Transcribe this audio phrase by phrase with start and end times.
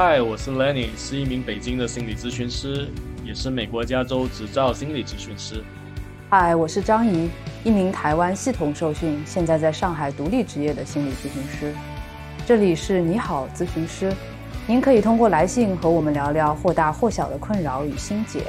[0.00, 2.86] 嗨，我是 Lenny，是一名北京的心理咨询师，
[3.24, 5.60] 也是美国加州执照心理咨询师。
[6.30, 7.28] 嗨，我是张怡，
[7.64, 11.74] 一名台湾系统受训，现在在上海独立职业的心理咨询师。
[12.46, 14.12] 这里是你好咨询师，
[14.68, 18.44] 您可以通过来信和我们聊聊或大或小的困扰与心结。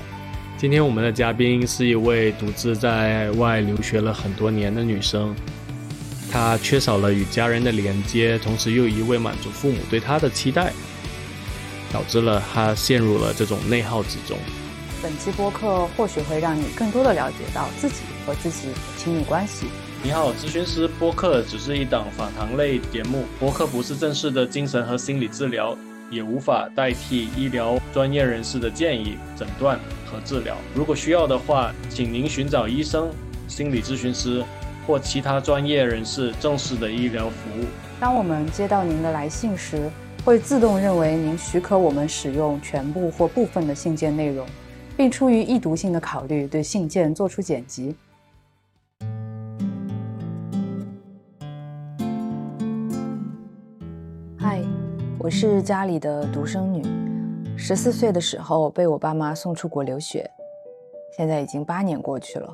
[0.55, 5.35] 今天我们的嘉宾是一位独自在外留学了很多年的女生，
[6.31, 10.71] 她缺少了与家人的连接，同时又一味满足父母对她的期待。
[11.91, 14.37] 导致了他陷入了这种内耗之中。
[15.01, 19.67] 本期播客或许会让你更多的了解到自己和自己的亲密关系。
[20.03, 25.77] 你好，咨询师播客只是一档访谈类节目，播客不是正式的精神和心理治疗，
[26.09, 30.57] 也无法代替医疗专业人士的建议、诊断和治疗。
[30.75, 33.09] 如果需要的话，请您寻找医生、
[33.47, 34.43] 心理咨询师
[34.85, 37.65] 或其他专业人士正式的医疗服务。
[38.01, 39.89] 当我们接到您的来信时。
[40.29, 44.45] 会自动认为您许可我们使用全部或部分的信件内容，
[44.95, 47.95] 并出于易读性的考虑对信件做出剪辑。
[54.37, 54.61] 嗨，
[55.17, 56.83] 我是家里的独生女，
[57.57, 60.29] 十四岁的时候被我爸妈送出国留学，
[61.17, 62.53] 现在已经八年过去了。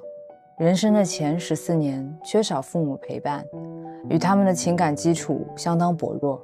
[0.60, 3.44] 人生的前十四年缺少父母陪伴，
[4.10, 6.42] 与他们的情感基础相当薄弱。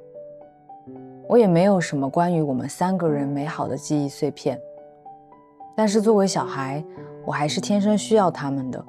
[1.32, 4.60] 我也没有什么关于我们三个人美好的记忆碎片，
[5.74, 6.84] 但是作为小孩，
[7.24, 8.84] 我还是天生需要他们的。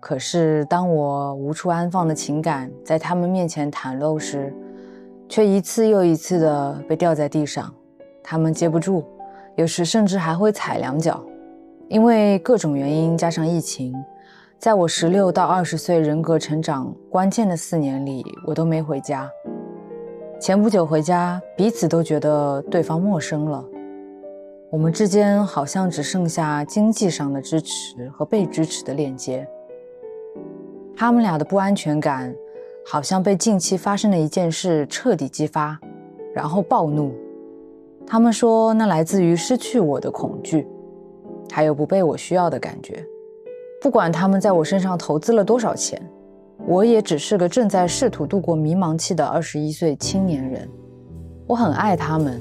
[0.00, 4.52] 可是当我无处安放的情感在他们面前袒露时，
[5.28, 7.72] 却一次又一次的被掉在地上，
[8.24, 9.04] 他们接不住，
[9.54, 11.24] 有时甚至还会踩两脚。
[11.88, 13.94] 因为各种原因加上疫情，
[14.58, 19.30] 在我十六到二十岁人格成长关键的四年里，我都没回家。
[20.38, 23.64] 前不久回家，彼此都觉得对方陌生了。
[24.70, 29.48] 我们之间好像只剩下经济上的支持和被支持的链接。
[30.94, 32.34] 他们俩的不安全感，
[32.84, 35.78] 好像被近期发生的一件事彻底激发，
[36.34, 37.14] 然后暴怒。
[38.06, 40.68] 他们说，那来自于失去我的恐惧，
[41.50, 43.02] 还有不被我需要的感觉。
[43.80, 46.00] 不管他们在我身上投资了多少钱。
[46.58, 50.68] 我也只是个正在试图度过迷茫期的二十一岁青年人，
[51.46, 52.40] 我很爱他们，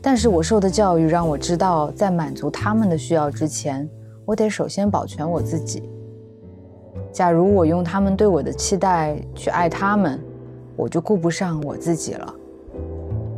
[0.00, 3.88] 但是我受的教育让我知道，在满足他们的需要之前，
[4.24, 5.82] 我得首先保全我自己。
[7.12, 10.18] 假如我用他们对我的期待去爱他们，
[10.76, 12.34] 我就顾不上我自己了，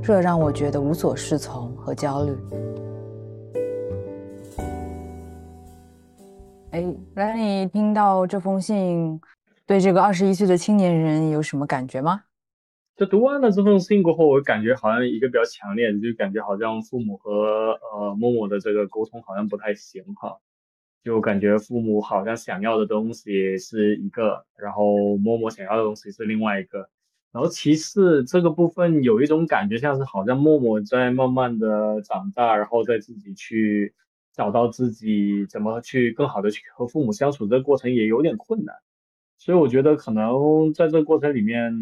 [0.02, 2.36] 这让我觉得无所适从和焦虑。
[6.70, 9.20] 哎，来，你听到这封信？
[9.66, 12.24] 对这个二十一岁的青年人有什么感觉吗？
[12.96, 20.38] 就读完了这封信过后，我感觉好像一个比较强烈的，就感觉好像父母和呃默默的这个沟通好像不太行哈。
[21.02, 26.88] 就感觉父母好像想要的东西是一个，然后默默想要的东西是另外一个。
[27.32, 33.94] 然后其次这个部分有一种感觉，像是好像默默在慢慢的长大，然后再自己去
[34.32, 38.76] 找到自己怎么去更好的去和父母相处，这个过程也有点困难。
[39.44, 41.74] 所以我觉得可能在这个过程里面，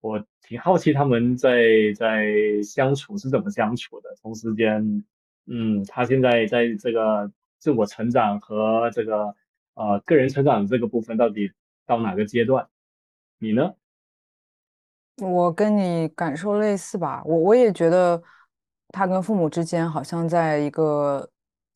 [0.00, 1.62] 我挺好奇他们在
[1.94, 2.24] 在
[2.62, 4.08] 相处是怎么相处的。
[4.22, 5.04] 同时间，
[5.44, 9.34] 嗯，他现在在这个自我成长和这个
[9.74, 11.52] 呃个人成长这个部分到底
[11.84, 12.66] 到哪个阶段？
[13.38, 13.74] 你呢？
[15.18, 18.22] 我跟你感受类似吧，我我也觉得
[18.88, 21.28] 他跟父母之间好像在一个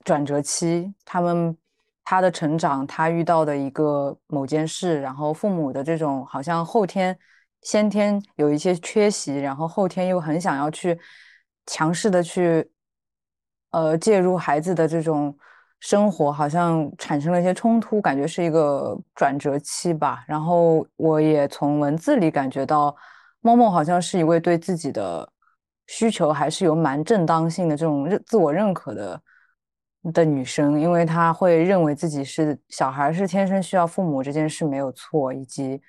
[0.03, 1.54] 转折期，他们。
[2.10, 7.14] 他的成长，他遇到的一个某件事，然后父母的这种好像后天、
[7.60, 10.98] 先天有一些缺席，然后后天又很想要去
[11.66, 12.66] 强势的去
[13.72, 15.36] 呃介入孩子的这种
[15.80, 20.24] 生活，好像产生了一些冲突，感觉是一个转折期吧。
[20.26, 22.97] 然后我也从文字里感觉到，
[23.42, 25.30] 默默好像是一位对自己的
[25.88, 29.21] 需求还是有蛮正当性的这种认自我认可的。
[30.12, 35.80] 的女生，因为她会认为自己是小孩，是天生需要父母这件事没有错，以及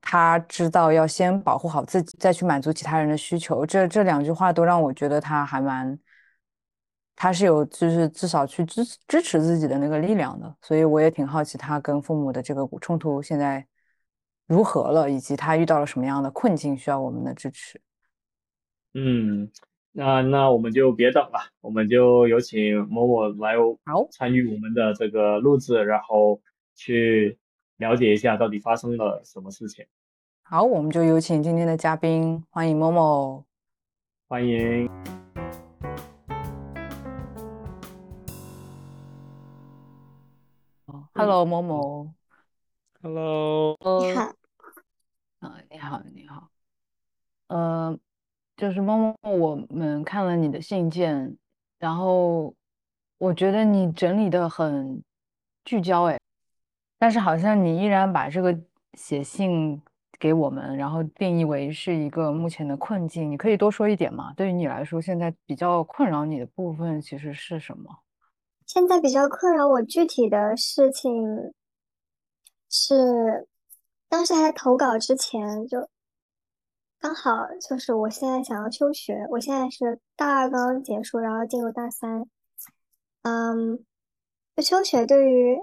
[0.00, 3.64] 她知道要先保护好自己，再去满足其他人的需求。
[3.64, 5.96] 这这两句话都让我觉得她还蛮，
[7.14, 10.56] 她是有就是至少去支支持自己的那个力量的。
[10.62, 13.64] 所以我也挺好奇她跟父母的这个冲突现在
[14.46, 17.80] 如何了，以及她遇到了什么样的困境需要我们的支持。
[18.94, 19.50] 嗯。
[19.94, 23.56] 那那我们就别等了，我们就有请某某来
[24.10, 26.40] 参与我们的这个录制，然后
[26.74, 27.38] 去
[27.76, 29.84] 了解一下到底发生了什么事情。
[30.44, 33.44] 好，我们就有请今天的嘉宾，欢迎某某。
[34.28, 34.88] 欢迎。
[41.12, 42.10] Hello，某某。
[43.02, 43.76] Hello。
[44.00, 44.32] 你好。
[45.40, 46.48] 啊，你好，你好。
[47.48, 47.98] 呃，
[48.62, 51.36] 就是某某，我们看了你的信件，
[51.80, 52.54] 然后
[53.18, 55.02] 我觉得你整理的很
[55.64, 56.16] 聚焦，哎，
[56.96, 58.56] 但是好像你依然把这个
[58.94, 59.82] 写信
[60.16, 63.28] 给我们，然后定义为是一个目前的困境。
[63.28, 64.32] 你可以多说一点吗？
[64.36, 67.90] 对于你来说，现在比较困扰你的部分其实是什么？
[68.64, 71.52] 现在比较困扰我具体的事情
[72.70, 73.48] 是，
[74.08, 75.88] 当时还在投稿之前就
[77.02, 82.24] 刚好就是我现在想要休学，我现在是大二刚刚结束，然后进入大三。
[83.22, 83.84] 嗯，
[84.58, 85.58] 休学对于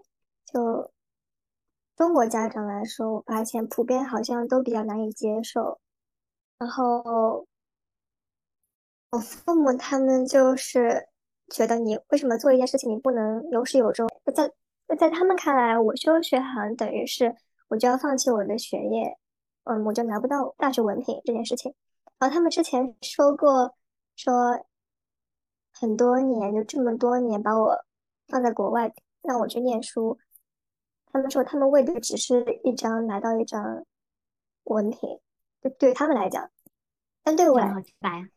[0.46, 0.92] 就
[1.96, 5.80] 中国家长来说，我发现普遍好像都比较难以接受。
[6.58, 7.48] 然后
[9.12, 11.08] 我父母他们就是。
[11.52, 14.08] 觉得你为什么做一件事情你不能有始有终？
[14.36, 14.52] 在
[14.96, 17.36] 在他们看来，我休学好像等于是
[17.70, 19.18] 我就要放弃我的学业，
[19.70, 21.74] 嗯，我就拿不到大学文凭这件事情。
[22.18, 23.76] 然后他们之前说过，
[24.16, 24.34] 说
[25.72, 27.86] 很多年就这么多年把我
[28.28, 30.18] 放在国外让我去念书，
[31.12, 33.86] 他们说他们为的只是一张拿到一张
[34.64, 35.20] 文凭，
[35.62, 36.50] 就对于他们来讲，
[37.24, 37.72] 但对我来，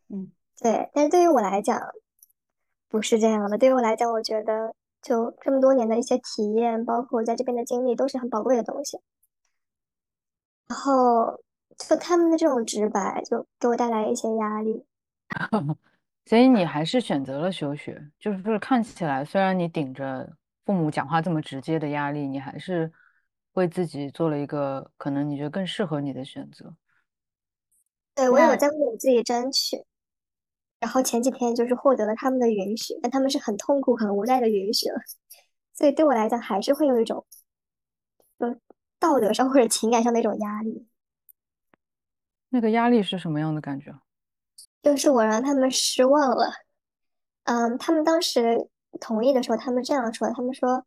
[0.08, 0.30] 嗯，
[0.60, 1.80] 对，但是对于我来讲。
[2.88, 9.00] 不是这样的，对于我来讲，我觉得就这么多年的一些体验，包括在这边的经历，都是很宝贵的东西。
[10.68, 11.42] 然后，
[11.78, 14.84] 就他们的这种直白，就给我带来一些压力。
[16.26, 22.90] 所以你还是选择了休学，就是看起来，虽然你顶着父母讲话这么直接的压力，你还是
[23.52, 26.74] 为自己做了一个可能你觉得更适合你的选择。
[28.14, 29.84] 对我有在为我自己争取。
[30.78, 35.00] 然后前几天就是获得了他们的允许，但他们是很痛苦、很无奈的允许了，
[35.74, 37.24] 所以对我来讲还是会有一种，
[38.38, 38.46] 就
[39.02, 40.86] 道德上或者情感上的一种压力。
[42.50, 43.92] 那个压力是什么样的感觉？
[44.80, 46.52] 就是我让他们失望了。
[47.44, 48.68] 嗯，他们当时
[49.00, 50.84] 同意的时候，他们这样说：“他们说，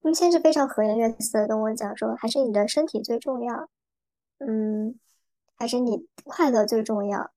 [0.00, 3.68] 他们先是非常和颜悦色的跟我讲说，还是你的身体最重要，
[4.38, 4.98] 嗯，
[5.56, 7.30] 还是你快乐最重要，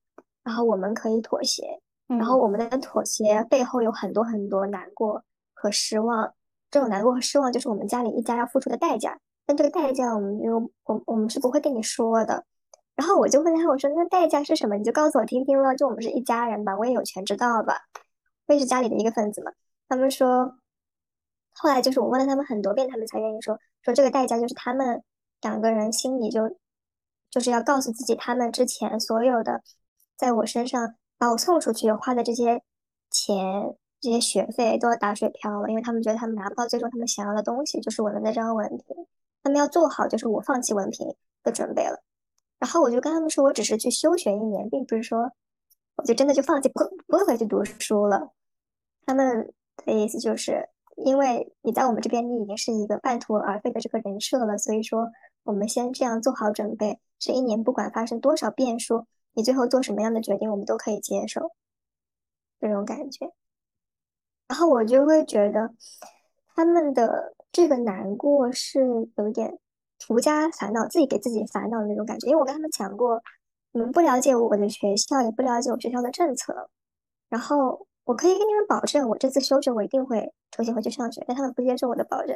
[0.43, 5.23] 然后我们可以妥协。”然后我们的妥协背后有很多很多难过
[5.53, 6.33] 和失望，
[6.69, 9.17] 这种难过和失望就是我们家里一家要付出的代价。
[9.45, 12.45] 但这个代价，我们就我我们是不会跟你说的。
[12.95, 14.75] 然后我就问他，我说那代价是什么？
[14.75, 15.75] 你就告诉我听听了。
[15.75, 17.81] 就我们是一家人吧，我也有权知道吧，
[18.47, 19.51] 我也是家里的一个分子嘛。
[19.89, 20.55] 他们说，
[21.53, 25.03] 后来就是我问了他们很多遍，他们才愿意说说这个代价就是他们
[25.41, 26.55] 两个人心里就
[27.29, 29.61] 就是要告诉自己，他们之前所有的
[30.17, 30.95] 在我身上。
[31.15, 32.61] 把我送出去花的这些
[33.09, 39.07] 钱、这些学费都要打水漂了，因为他们觉得他们拿不到最终他们想要的东西，就是我的那张文凭。
[39.43, 41.13] 他们要做好就是我放弃文凭
[41.43, 42.01] 的准备了。
[42.59, 45.29] 然后我就跟他们说，我只是去休学一年，并不是说
[45.97, 48.31] 我就真的就放弃不不会回去读书了。
[49.05, 49.53] 他们
[49.85, 55.11] 的意思就是，因为你在我们这边，你已经是一个半途而废的这个人设了，所以说
[55.43, 59.05] 我们先这样做好准备，这一年不管发生多少变数。
[59.35, 61.53] 你最后做什么样的决定，我们都可以接受，
[62.61, 63.31] 这种感觉。
[64.47, 65.73] 然后我就会觉得，
[66.53, 68.81] 他们的这个难过是
[69.15, 69.57] 有点
[69.97, 72.27] 徒加烦恼，自己给自己烦恼的那种感觉。
[72.27, 73.23] 因为我跟他们讲过，
[73.71, 76.69] 你们不了解我的学校，也不了解我学校的政策。
[77.29, 81.23] 然后我可以跟你们保证，我这次休学，我一定会重新回去上学。
[81.25, 82.35] 但他们不接受我的保证，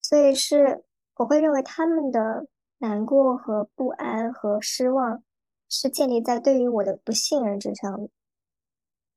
[0.00, 0.82] 所以是
[1.16, 2.46] 我会认为他们的。
[2.82, 5.22] 难过和不安和失望，
[5.68, 8.08] 是建立在对于我的不信任之上，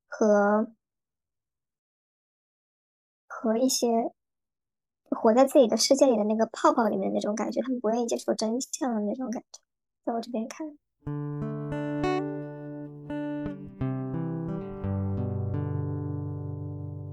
[0.10, 0.68] 和
[3.44, 4.14] 和一些
[5.10, 9.60] 活在自己的世界里的那个泡泡里面那种感觉，他们不愿意接受真相的那种感觉，
[10.06, 10.66] 在我这边看。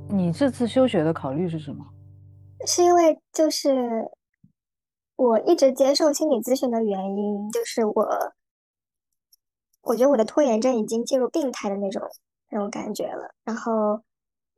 [0.08, 1.84] 你这次休学的考虑是什么？
[2.64, 4.08] 是因为就是。
[5.16, 8.08] 我一直接受心理咨询的原因，就是我，
[9.82, 12.00] 我觉得我的拖延症已经进入病态的那种
[12.50, 13.34] 那种感觉了。
[13.44, 14.00] 然后，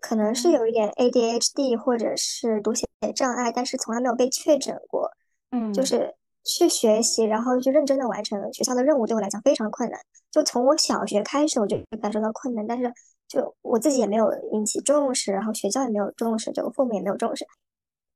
[0.03, 5.11] 可能是有一点 ADHD 或者是读写障碍，但是从来没有被确诊过。
[5.53, 10.01] 嗯，就是去学习，然后去认真的完成学校的任务，对我来讲非常困难。
[10.31, 12.93] 就从我小学开始，我就感受到困难，但是
[13.29, 17.47] 就我自己也没有引起重视，然后学校也没有重视，就父母也没有重视。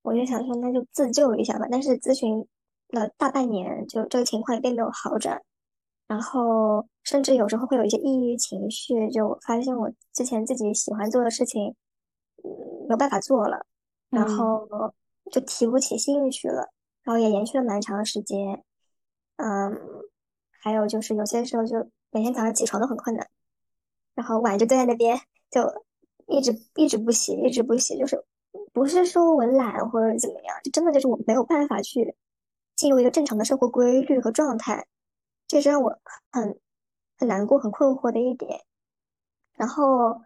[0.02, 1.66] 我就想说，那就自救一下吧。
[1.70, 2.46] 但是咨询
[2.88, 5.40] 了大半年，就这个情况也并没有好转。
[6.06, 11.74] 然后甚至有时候会有一些抑郁情绪，就发现我之前自己喜欢做的事情，
[12.44, 12.50] 嗯，
[12.86, 13.66] 没有办法做了，
[14.10, 14.68] 然后
[15.32, 16.70] 就提不起兴趣了，
[17.02, 18.62] 然后也延续了蛮长时间，
[19.36, 19.76] 嗯，
[20.62, 23.28] 还有就是有些时候就每天早上起床都很困难，
[24.14, 25.18] 然后碗就堆在那边，
[25.50, 25.62] 就
[26.28, 28.24] 一直一直不洗，一直不洗，就是
[28.72, 32.14] 不是说我懒或者怎么样，就真的就是我没有办法去
[32.76, 34.86] 进入一个正常的生活规律和状态。
[35.48, 35.98] 这是让我
[36.30, 36.58] 很
[37.18, 38.60] 很难过、很困惑的一点。
[39.54, 40.20] 然后，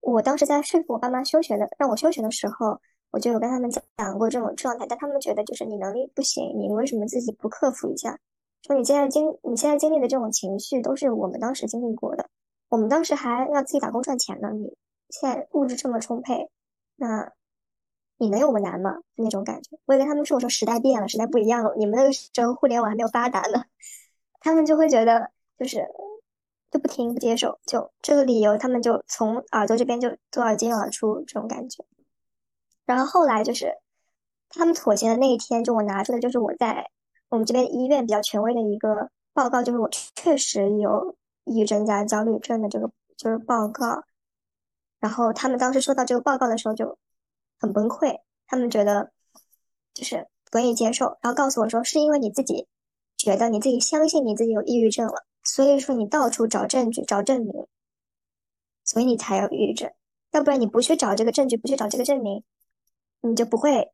[0.00, 8.18] 我当时在说服我爸妈休学的，让我休学的时候，我就有跟他们讲过这种状态，但他们觉得就是你能力不行，你为什么自己不克服一下？
[8.62, 12.30] 说你现在经你现在经历的这种情绪，都是我们当时经历过的。
[12.68, 14.74] 我们当时还要自己打工赚钱呢，你
[15.10, 16.48] 现在物质这么充沛，
[16.96, 17.32] 那
[18.18, 19.00] 你能有我们难吗？
[19.16, 19.76] 那种感觉。
[19.84, 23.64] 我也跟他们说，我说时代变了，时代不一样了，你们那个时候互联网还没有发达呢。
[24.42, 25.86] 他们就会觉得就是
[26.70, 31.84] 就不听不接受，就这个理由，他们就从耳朵这边就左耳进耳出这种感觉。
[32.84, 33.72] 然后后来就是
[34.48, 36.90] 他们妥协的那一天，就我拿出的就是我在
[37.28, 44.02] 我们这边医院比较权威的一个报告，就是我确实有抑郁症加焦虑症的这个就是报告。
[44.98, 46.98] 然后他们当时收到这个报告的时候就
[47.60, 48.18] 很崩溃，
[48.48, 49.12] 他们觉得
[49.94, 52.66] 就是不愿意接受，然后告诉我说是因为你自己。
[53.22, 57.68] 觉得你自己相信你自己有抑郁症了，所以说你到处找证据、找证明，
[58.84, 59.92] 所以你才有抑郁症。
[60.32, 62.42] 要不然你不去找这个证据，不去找这个证明，
[63.20, 63.92] 你就不会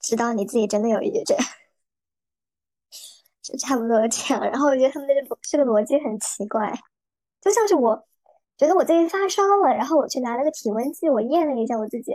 [0.00, 1.34] 知道你自己真的有抑郁症。
[3.40, 4.44] 就差不多这样。
[4.44, 6.78] 然后我觉得他们这个这个逻辑很奇怪，
[7.40, 8.06] 就像是我
[8.58, 12.12] 觉得我最近发烧了，然后我去拿了个体温计，我验了一下我自己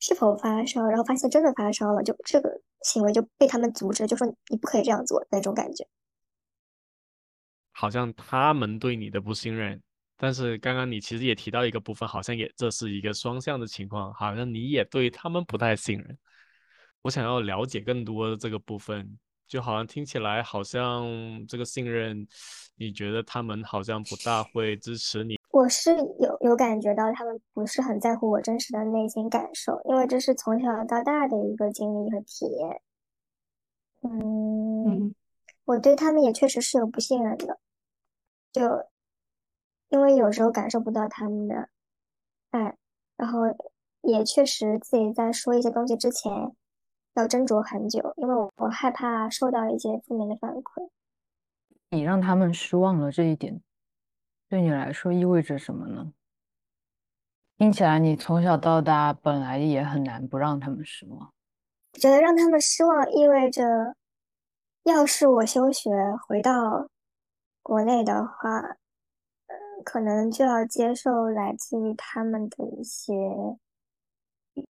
[0.00, 2.60] 是否发烧，然后发现真的发烧了，就这个。
[2.82, 5.84] 行为就被他们阻止，就说你不可以这样做那种感觉，
[7.72, 9.82] 好像他们对你的不信任。
[10.16, 16.16] 但是刚刚你其实也提到一个部分，好像也这是一个双向的情况，好像你也对他们不太信任。
[17.02, 21.04] 我想要了解更多的这个部分，就好像听起来好像
[21.48, 22.24] 这个信任，
[22.76, 25.35] 你觉得他们好像不大会支持你。
[25.56, 32.82] 我是有有感觉到他们不是很在乎我真实的内心感受，因为这是从小到大的一个经历和体验。
[34.02, 35.14] 嗯，
[35.64, 37.58] 我对他们也确实是有不信任的，
[38.52, 38.84] 就
[39.88, 41.70] 因为有时候感受不到他们的
[42.50, 42.76] 爱，
[43.16, 43.40] 然后
[44.02, 46.54] 也确实自己在说一些东西之前
[47.14, 50.90] 要斟酌很久，因为我我害怕受到一些负面的反馈。
[51.88, 53.62] 你让他们失望了这一点。
[54.48, 56.12] 对你来说意味着什么呢？
[57.58, 61.32] 听起来你从小到大本来也很难不让他们失望。
[61.94, 63.96] 觉得让他们失望意味着，
[64.84, 65.90] 要是我休学
[66.28, 66.88] 回到
[67.62, 68.60] 国内的话，
[69.46, 73.14] 嗯，可能就要接受来自于他们的一些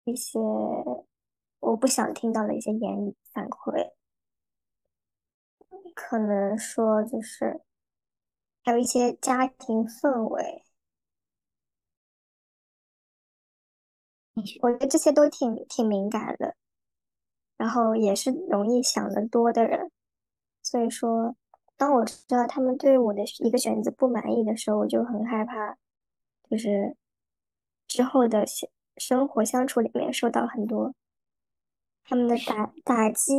[0.04, 0.40] 一些
[1.62, 3.94] 我不想听到的一些言语反馈，
[5.96, 7.62] 可能说就是。
[8.64, 10.64] 还有一些家庭氛围，
[14.62, 16.56] 我觉得这些都挺挺敏感的，
[17.58, 19.92] 然后也是容易想得多的人，
[20.62, 21.36] 所以说，
[21.76, 25.78] 当我知道他们对我的一个选择不满意的时候，我就很害怕，
[26.50, 26.96] 就是
[27.88, 30.94] 之后的生生活相处里面受到很多
[32.06, 33.34] 他们的打打击，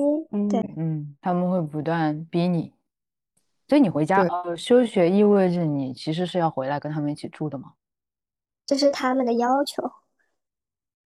[0.51, 2.75] 对，嗯，他们会不断逼你。
[3.69, 7.73] 所以你回家呃休学意味着你其实是要回来跟他们一起住的吗？
[8.67, 9.83] 这是他们的要求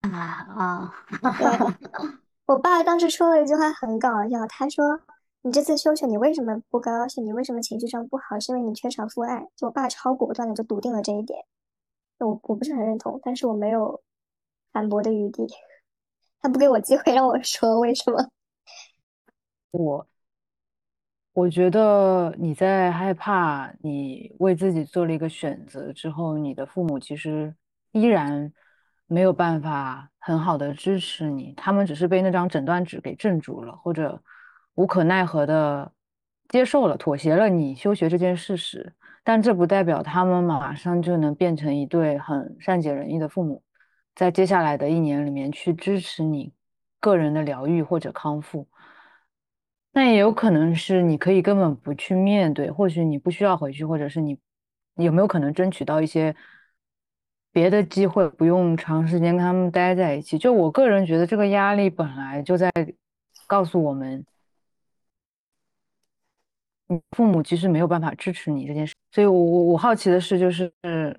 [0.02, 0.94] 啊啊！
[2.46, 5.00] 我爸当时说了一句话很搞笑，他说
[5.42, 7.24] ：“你这次休学，你为什么不高兴？
[7.26, 8.38] 你为什么情绪上不好？
[8.38, 11.44] 是因为你缺少父爱。”就我爸超果断的就笃定了这一点，
[12.18, 14.00] 我我不是很认同，但是我没有
[14.72, 15.48] 反驳的余地，
[16.40, 18.30] 他不给我机会让我说为什么。
[19.72, 20.06] 我。
[21.38, 27.54] 我觉得你在害怕，你为自己做了一个选择之后，你的父母其实
[27.92, 28.52] 依然
[29.06, 34.20] 没有办法很好的支持你，他们只是被那张诊断纸给镇住了，或者
[34.74, 35.92] 无可奈何的
[36.48, 38.92] 接受了、妥协了你休学这件事实。
[39.22, 43.62] 但这不代表他们马上就能变成一对很善解人意的父母，
[44.16, 46.52] 在接下来的一年里面去支持你
[46.98, 48.66] 个人的疗愈或者康复。
[49.98, 54.38] 那也有可能是你可以根本不去面对，或许你不需要回去，或者是你
[54.94, 56.36] 有没有可能争取到一些
[57.50, 60.38] 别的机会，不用长时间跟他们待在一起。
[60.38, 62.70] 就我个人觉得，这个压力本来就在
[63.48, 64.24] 告诉我们，
[66.86, 68.94] 你父母其实没有办法支持你这件事。
[69.10, 71.12] 所以我我我好奇的是，就是嗯，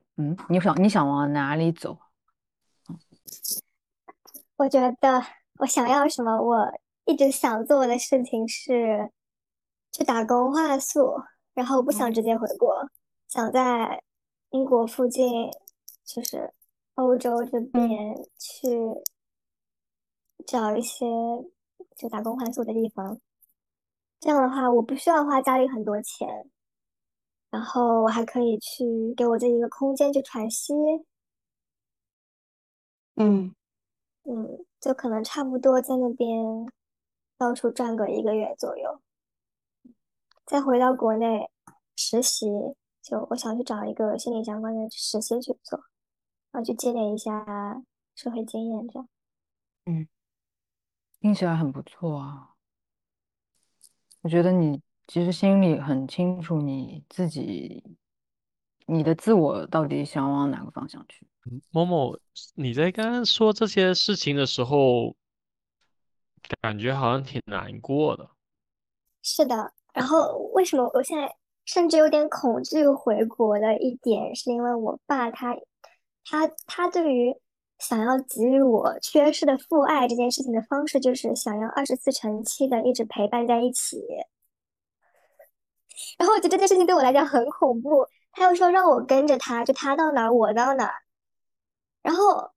[0.47, 1.99] 你想你想往哪里走？
[4.55, 5.21] 我觉得
[5.57, 9.09] 我想要什么，我一直想做的事情是
[9.91, 11.23] 去打工换宿，
[11.55, 12.87] 然后不想直接回国，
[13.27, 14.03] 想在
[14.51, 15.49] 英国附近，
[16.05, 16.53] 就是
[16.93, 17.89] 欧洲这边
[18.37, 18.69] 去
[20.45, 21.07] 找一些
[21.95, 23.19] 就打工换宿的地方。
[24.19, 26.47] 这样的话，我不需要花家里很多钱，
[27.49, 28.85] 然后我还可以去
[29.17, 30.75] 给我自己一个空间去喘息。
[33.15, 33.55] 嗯
[34.25, 36.71] 嗯，就可能差不多在那边
[37.39, 39.01] 到处转个一个月左右，
[40.45, 41.49] 再回到国内
[41.95, 42.45] 实习。
[43.01, 45.79] 就我想去找一个心理相关的实习去做，
[46.51, 47.81] 然后去积累一下
[48.13, 49.09] 社会经验，这样。
[49.85, 50.07] 嗯，
[51.21, 52.55] 听起来很不错啊。
[54.21, 57.81] 我觉得你其实心里很清楚你自己，
[58.85, 61.25] 你的自我到底想往哪个方向去。
[61.71, 62.19] 某某，
[62.53, 65.15] 你在刚刚说这些事情的时候，
[66.61, 68.29] 感觉好像挺难过的。
[69.21, 75.55] 是的，然后为什么我现在甚至有点恐惧回国的一点，是因为我爸他
[76.25, 77.35] 他他对于
[77.77, 84.01] 想要给予我缺失的父爱这件事情的方式，就是想要二十四乘七的一直陪伴在一起。
[86.17, 88.07] 然后我觉得这件事情对我来讲很恐怖。
[88.31, 90.93] 他又说让我跟着他，就他到哪儿我到哪儿。
[92.01, 92.51] 然后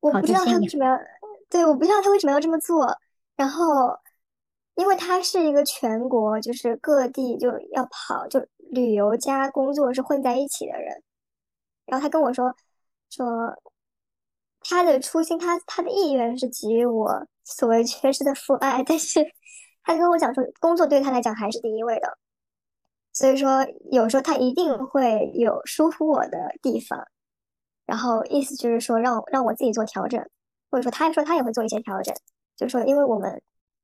[0.00, 0.98] 我不知道他为什么要，
[1.48, 2.86] 对，我不知道他为什么要这么做。
[3.36, 3.98] 然后，
[4.74, 11.02] 因为他是一个全国就是各地就要跑，就旅游加工作是混在一起的人。
[11.86, 12.54] 然后他跟我说
[13.10, 13.26] 说，
[14.60, 19.20] 他的初心，他他的意愿是给予我所谓缺失的父爱，但是
[19.82, 22.18] 他跟我讲说，工作对他来讲还是第一位的。
[23.12, 27.06] 所以说，有时候他一定会有疏忽我的地方。
[27.86, 30.20] 然后意思就是说，让让我自己做调整，
[30.70, 32.14] 或者说他说他也会做一些调整，
[32.56, 33.42] 就是说，因为我们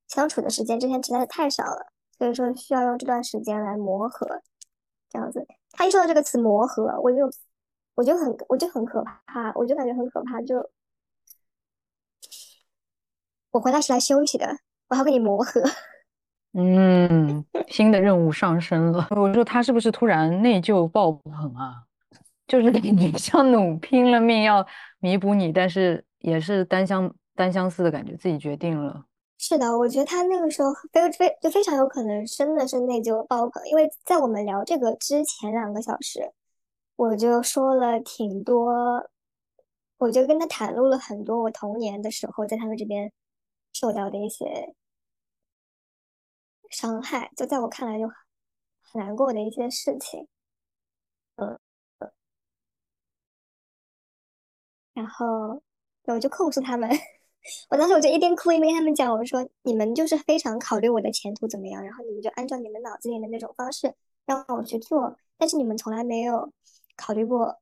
[0.09, 4.27] 相处的时间之前实在是太少了，所以说需要用这段时间来磨合，
[5.09, 5.47] 这样子。
[5.73, 7.19] 他一说到这个词磨合，我就
[7.95, 10.41] 我就很我就很可怕，我就感觉很可怕。
[10.43, 10.71] 就
[13.51, 14.47] 我回来是来休息的，
[14.89, 15.63] 我要跟你磨合。
[16.53, 19.09] 嗯，新的任务上升了。
[19.11, 21.85] 我说他是不是突然内疚爆棚啊？
[22.49, 24.67] 就是感觉像 努拼了命要
[24.99, 29.07] 弥补你，但是也是单向单相思的感觉，自己决定了。
[29.39, 36.35] 是的，我觉得他那个时候非非就非常有可能真的是内疚爆棚，因为在我们聊这个之前两个小时，
[36.97, 39.09] 我就说了挺多，
[39.97, 43.11] 我就跟他袒露了很多我童年的时候在他们这边
[43.73, 44.75] 受到的一些
[46.69, 48.07] 伤害，就在我看来就
[48.83, 50.29] 很难过的一些事情，
[51.37, 51.59] 嗯。
[54.93, 55.63] 然后
[56.05, 56.91] 我就控诉他们，
[57.71, 63.95] 我当时我就一边哭一边跟他们讲，我说你们就是非常考虑我的前途怎么样，然后你们就按照你们脑子里的那种方式
[64.27, 66.53] 让我去做，但是你们从来没有
[66.97, 67.59] 考虑过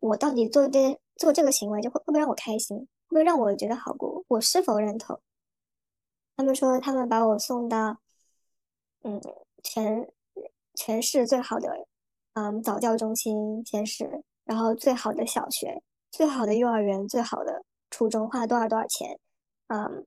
[0.00, 5.18] 我到底做这做这个行为就会会不会让我开心，会不会让我觉得好过，我是否认同？
[6.36, 7.98] 他们说他们把我送到
[9.02, 9.20] 嗯
[9.62, 10.08] 全
[10.74, 11.86] 全市最好的
[12.34, 15.82] 嗯早教中心先是，然后最好的小学。
[16.12, 17.62] 最好的幼儿园，最好的
[17.96, 19.18] 初中，花了多少多少钱？
[19.68, 20.04] 嗯，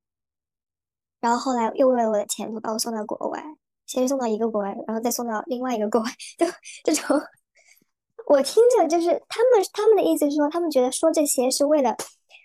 [1.20, 3.44] 然后后来又为了我的前途，把我送到国外，
[3.88, 6.46] 先送到一个国外，然后再送到另外一个国外， 就
[6.84, 7.20] 这种，
[8.28, 11.96] 我听着就是他们他们的意思是说，他们觉得说这些是为了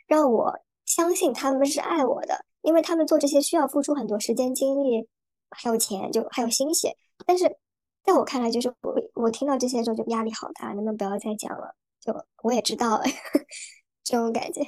[0.06, 5.06] 让我相信他们是爱我的，因为他们做这些需要付出很多时间、精力，
[5.50, 6.96] 还有钱，就还有心血。
[7.26, 7.58] 但是
[8.02, 11.74] 在我看来，就是我我听到这些时候就压力好大，能不能不要再讲了？
[12.00, 13.04] 就我也知道了，
[14.02, 14.62] 这种感觉。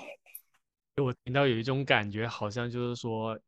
[1.03, 3.39] 我听到有一种感觉，好像就是说，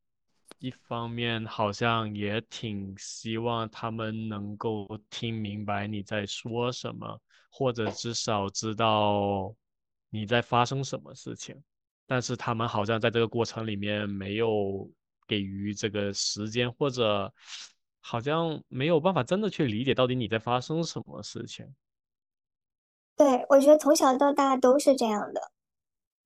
[0.58, 7.18] 一方面好像也挺希望他们能够听明白你在说什么，
[7.50, 9.54] 或者至少知道
[10.10, 11.56] 你在发生什么事情。
[12.06, 14.90] 但是他们好像在这个过程里面没有
[15.26, 17.32] 给予这个时间，或者
[18.00, 21.74] 好像没有办法真的去理解到底你在发生什么事情。
[23.16, 25.50] 对，我觉得从小到大都是这样的。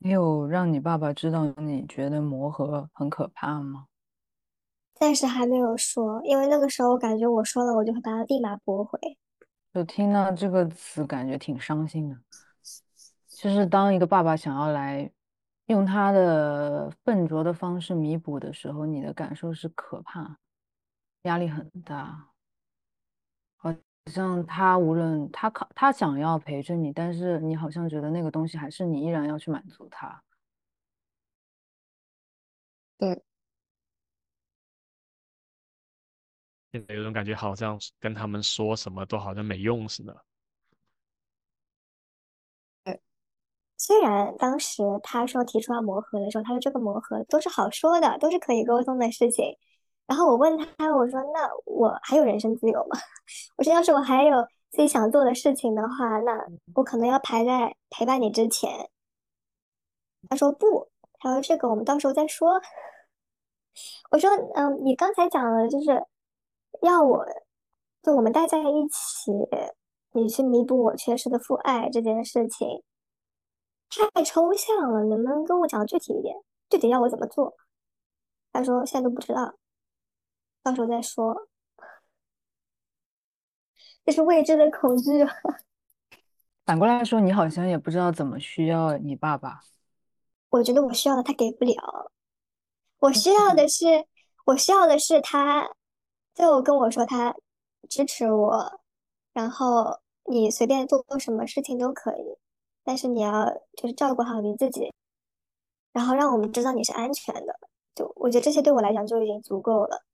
[0.04, 3.86] 你有让你爸爸知道你觉得磨合很可怕吗？
[4.94, 8.98] 暂时还没有说，因为那个时候我感觉我说了，我就会把他立马驳回。
[9.72, 12.16] 就听到这个词，感觉挺伤心的。
[13.28, 15.08] 就是当一个爸爸想要来
[15.66, 20.36] 用他的笨拙的方式弥补的时候，你的感受是可怕，
[21.22, 22.32] 压力很大。
[24.06, 30.22] 像他无论他靠他想要陪着你，但是你好像觉得那个东西还是你依然要去满足他。
[32.98, 33.22] 对，
[36.72, 40.24] 现在有种感觉，好像跟他们说什么都好像没用似的。
[43.76, 49.56] 虽然当时他说提出要磨合的时候，他说这个磨合都是好说的，都是可以沟通的事情。
[50.06, 52.98] 然后我问他，我说那我还有人身自由吗？
[53.56, 58.90] 我说要是我还有自己想做的事情的话，那我可能要排在陪伴你之前。
[60.28, 60.88] 他说不，
[61.18, 62.60] 他说这个我们到时候再说。
[64.10, 66.04] 我说嗯，你刚才讲的就是
[66.82, 67.24] 要我
[68.02, 69.32] 就我们待在一起，
[70.12, 72.82] 你去弥补我缺失的父爱这件事情。
[74.14, 76.36] 太抽象了，能不能跟我讲具体一点？
[76.68, 77.56] 具体要我怎么做？
[78.52, 79.54] 他说现在都不知道，
[80.62, 81.48] 到时候再说。
[84.05, 85.25] 这是未知的恐惧。
[86.66, 89.61] 反过来说，你好像也不知道怎么需要你爸爸。
[90.51, 92.12] 我觉得我需要的他给不了，
[92.98, 94.07] 我需要的是，
[94.44, 95.70] 我需要的是他，
[96.35, 97.35] 就跟我说他
[97.88, 98.81] 支持我，
[99.33, 102.38] 然后你随便做做什么事情都可以。
[102.85, 103.46] 但是你要
[103.77, 104.92] 就是照顾好你自己，
[105.92, 107.59] 然后让我们知道你是安全的。
[107.94, 110.05] 就我觉得这些对我来讲就已经足够了，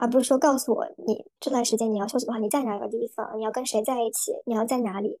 [0.00, 5.20] 而不是说告诉我你这段时间你要休息的话，你在哪个地方，你要跟谁在一起，你要在哪里。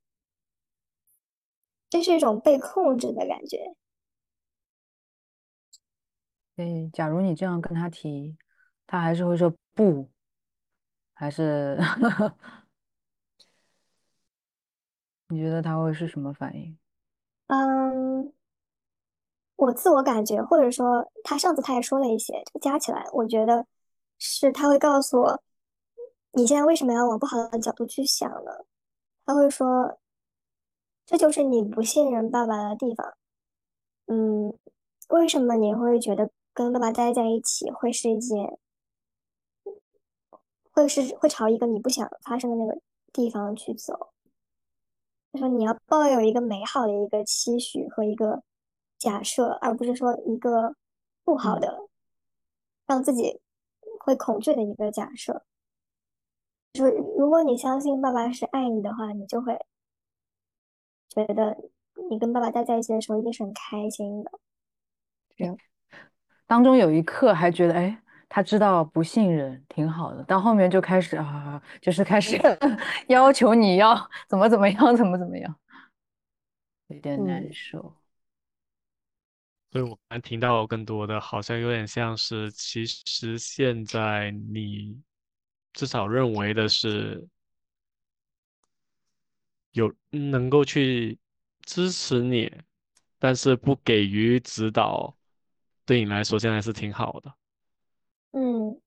[1.90, 3.74] 这是一种被控制的感觉。
[6.56, 8.36] 对，假如你这样跟他提，
[8.86, 10.08] 他还是会说不，
[11.14, 11.78] 还是？
[15.28, 16.76] 你觉得他会是什么反应？
[17.48, 18.32] 嗯，
[19.56, 23.66] 我自我感觉，或者说他上次他也说了一些，加起来，我觉得
[24.20, 25.42] 是他会告诉我，
[26.32, 28.64] 你现在为什么要往不好的角度去想呢？
[29.24, 29.98] 他会说，
[31.04, 33.16] 这就是你不信任爸爸的地方。
[34.06, 34.56] 嗯，
[35.08, 38.58] 为什么你会觉得跟爸爸待在一起会是一件，
[40.70, 42.80] 会是会朝一个你不想发生的那个
[43.12, 44.12] 地方去走？
[45.32, 48.42] 他说：“你要抱有一个美好的一个期许和一个
[48.98, 50.74] 假设，而不是说一个
[51.22, 51.88] 不好的，
[52.86, 53.40] 让自己
[54.00, 55.44] 会恐惧的一个假设。
[56.72, 59.56] 就是如果你相信爸爸是爱你的话，你就会
[61.08, 61.56] 觉得
[62.10, 64.32] 你跟爸爸待在一起的时候一定是很开心的。
[65.36, 65.56] 对，
[66.46, 72.40] 当中有一刻还觉得，哎。”他知道不信任挺好的，到后面就开始啊，就是开始
[73.08, 75.52] 要求你要怎么怎么样，怎么怎么样，
[76.86, 77.92] 有点难受。
[79.72, 85.00] 所以我刚听到更多的，好像有点像是，其实现在你
[85.72, 87.24] 至少认为的是
[89.70, 91.16] 有能够去
[91.62, 92.52] 支持你，
[93.18, 95.16] 但是不给予指导，
[95.86, 97.32] 对你来说现在是挺好的。
[98.32, 98.80] 嗯，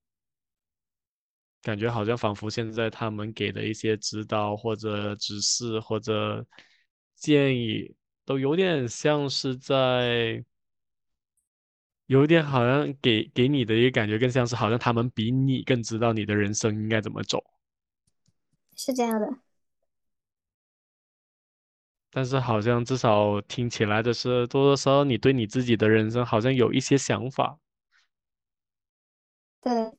[1.62, 6.46] 感觉好像仿佛现在他们给的一些指导或者指示或者
[7.14, 7.94] 建议，
[8.26, 10.44] 都有点像是在，
[12.06, 17.42] 有点好像给给你的一个感觉，更像是好像他们比你更知道你的人生应该怎么走。
[18.76, 19.38] 是这样的。
[22.10, 27.58] 但是好像至少听起来的是，多多少少你对你自己的人生好像有一些想法。
[29.60, 29.96] 对，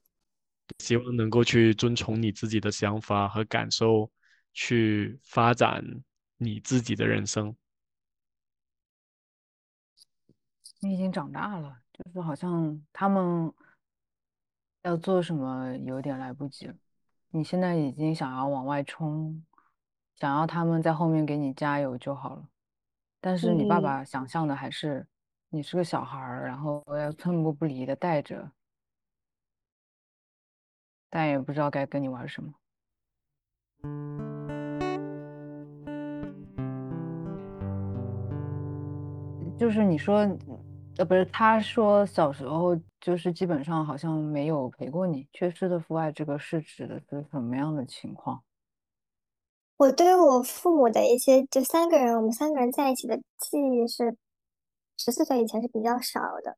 [0.80, 4.10] 希望能够去遵从你自己的想法和感受，
[4.54, 5.84] 去发展
[6.38, 7.56] 你自己的人生。
[10.80, 13.53] 你已经长大了，就是好像他们
[14.84, 16.75] 要做什么有点来不及了。
[17.29, 19.41] 你现在已经想要往外冲，
[20.15, 22.49] 想要他们在后面给你加油就好了。
[23.21, 25.08] 但是你爸爸想象的还是
[25.49, 28.51] 你是个小孩儿，然后要寸步不离的带着。
[31.10, 32.53] 但也不知道该跟你玩什么。
[39.58, 40.25] 就是你说，
[40.97, 48.41] 呃，不是，他说小时候就是基本上好像没有陪过你，缺失的父爱，这个是指的是什么样的情况？
[49.77, 54.15] 我对我父母的一些，就三个人，我们三个人在一起的记忆是
[54.97, 56.55] 十四岁以前是比较少的，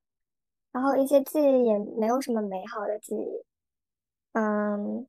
[0.71, 3.43] 然后一些记忆也没有什么美好的记忆。
[4.33, 5.07] 嗯，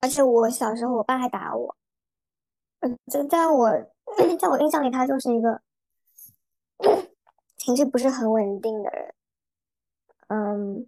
[0.00, 1.76] 而且我小时候，我爸还打我。
[2.80, 3.68] 嗯，就在我，
[4.38, 5.60] 在我印象里，他就是一个
[7.64, 9.14] 情绪不是很稳定的人。
[10.28, 10.86] 嗯，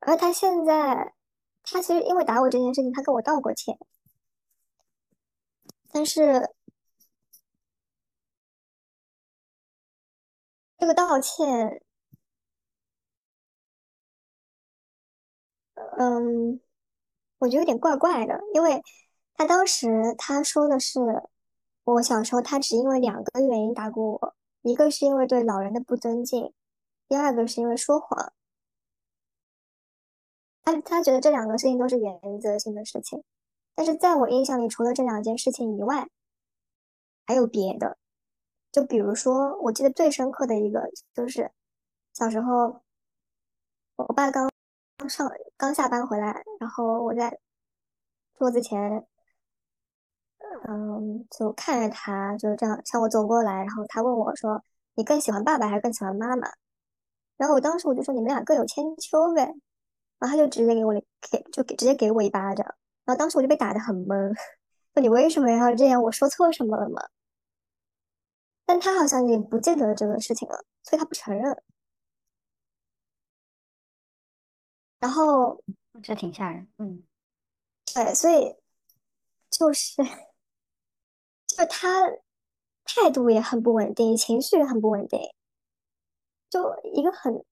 [0.00, 1.14] 而他现在，
[1.62, 3.78] 他其实因为打我这件事情，他跟我道过歉。
[5.92, 6.52] 但是
[10.76, 11.80] 这个道歉，
[15.98, 16.60] 嗯，
[17.38, 18.82] 我觉得有点怪怪的，因为
[19.34, 20.98] 他当时他说的是，
[21.84, 26.52] 我小时候他只因为两个原因打过我，一个是因为对老人的不尊敬，
[27.08, 28.32] 第二个是因为说谎。
[30.62, 33.24] 他他觉得这两个事情都是原则性的事情，
[33.74, 36.08] 但是在我印象里，除了这两件事情以外，
[37.26, 37.96] 还有别的。
[38.70, 41.50] 就比如说，我记得最深刻的一个就是
[42.12, 42.82] 小时候，
[43.96, 44.48] 我爸刚
[45.08, 47.40] 上刚下班回来，然后我在
[48.34, 49.04] 桌子前，
[50.70, 54.62] 嗯，就看着他，就是这样向我走过来，然后他问我说
[54.94, 56.48] ：“你更喜欢爸爸还是更喜欢妈妈？”
[57.36, 59.42] 然后我当时我就说：“你们俩各有千秋呗。”
[60.20, 60.94] 然后他就直接给我
[61.30, 62.64] 给就给直接给我一巴掌，
[63.04, 64.32] 然后当时我就被打得很懵，
[64.94, 66.00] 说你为什么要这样？
[66.02, 67.02] 我说错什么了吗？
[68.64, 71.62] 但他好像也不记得这个事情了，所以他不承认。
[75.00, 75.60] 然后
[76.02, 77.02] 这挺吓人，嗯，
[77.92, 78.54] 对，所以
[79.50, 80.02] 就是
[81.60, 82.08] 就他
[82.84, 85.20] 态度也很不稳定，情绪也很不稳定，
[86.48, 87.44] 就一个很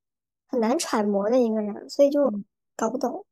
[0.49, 2.33] 很难揣摩的一个人，所以就。
[2.79, 3.27] 搞不懂，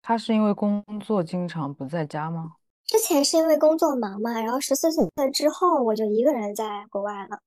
[0.00, 2.56] 他是因为工作经常不在家吗？
[2.86, 7.40] 之前是因为工作忙嘛，然后十四岁之后我就一个人在国外了，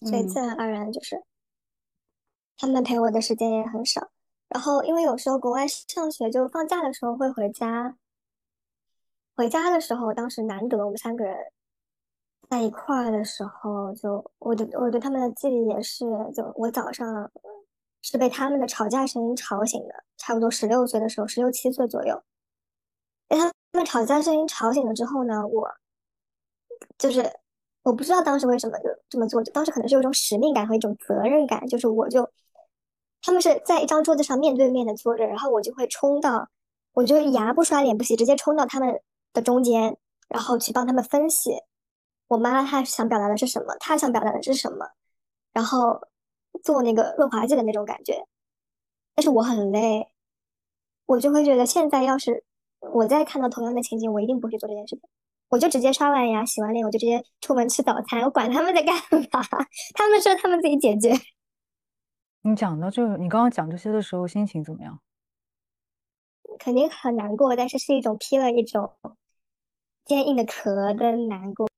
[0.00, 1.24] 所以自然而然就是
[2.58, 4.10] 他们陪我的时间也很少。
[4.50, 7.96] 然后因为有时候国外上学，就放假的时候会回家。
[9.36, 11.36] 回家的时候，当时难得我们三个人
[12.48, 17.30] 在一块儿的时候，就我的我对他们的记忆也是，就我早上。
[18.02, 22.22] 是被他们的吵架声音吵醒的，差不多十六岁的时候，十六七岁左右，
[23.26, 25.68] 被他们吵架声音吵醒了之后呢，我
[26.96, 27.28] 就是
[27.82, 32.30] 我不知道当时为什么就这么做，就当时可能是有一种使命感和一种责任感，就是我就
[33.22, 36.48] 他们是在一张桌子上面对面的坐着，然后我就会冲到，
[36.92, 39.00] 我就牙不刷脸不洗，直接冲到他们
[39.36, 39.96] 的中间，
[40.28, 41.52] 然后去帮他们分析
[42.26, 44.88] 我妈她想表达的是什么，她想表达的是什么，
[45.52, 46.00] 然后。
[46.64, 48.26] 做那个润滑剂的那种感觉，
[49.14, 50.08] 但是我很累，
[51.04, 52.44] 我就会觉得现在要是
[52.80, 55.06] 我再看到同样的情景，我一定不去做这件事情，
[55.48, 59.42] 我就直接刷完牙、洗完脸，我就直接出门吃早餐，我管他们在干嘛，
[59.94, 61.12] 他们说他们自己解决。
[62.40, 64.98] 你讲到这个，你刚刚讲这些的时候，心情怎么样？
[66.58, 68.90] 肯定很难过，但是是一种披了一种
[70.06, 71.68] 坚硬的壳的难过。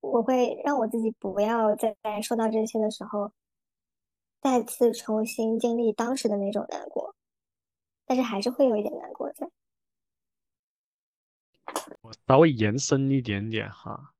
[0.00, 3.30] 我会让我自己不要在说到这些的时候。
[4.40, 7.16] 再次重新经历当时的那种难过，
[8.04, 9.48] 但是还是会有一点难过在。
[12.02, 14.12] 我稍微延伸一点点哈，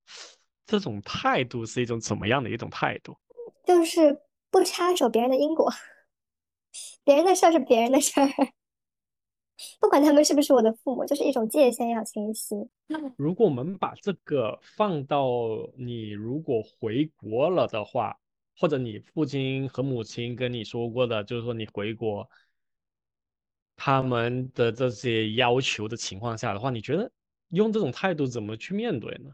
[0.64, 3.14] 这种态度是一种怎么样的一种态度？
[3.66, 5.70] 就是不插手别人的因果，
[7.04, 8.26] 别人的事儿是别人的事儿，
[9.80, 12.68] 不管他们是不是我的父母，就是一种界限要清晰。
[12.86, 15.38] 那如果我们把这个放到
[15.76, 18.18] 你如果回国了的话。
[18.56, 22.30] 或者你父亲和母亲跟你说过的，就是说你回国，
[23.74, 27.10] 他们的这些要求的情况下的话，你觉得
[27.48, 29.32] 用这种态度怎么去面对呢？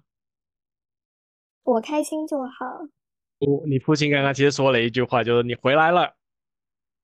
[1.65, 2.89] 我开心就好。
[3.41, 6.17] 我，你父亲刚刚其实说了一句话，就是你回来了，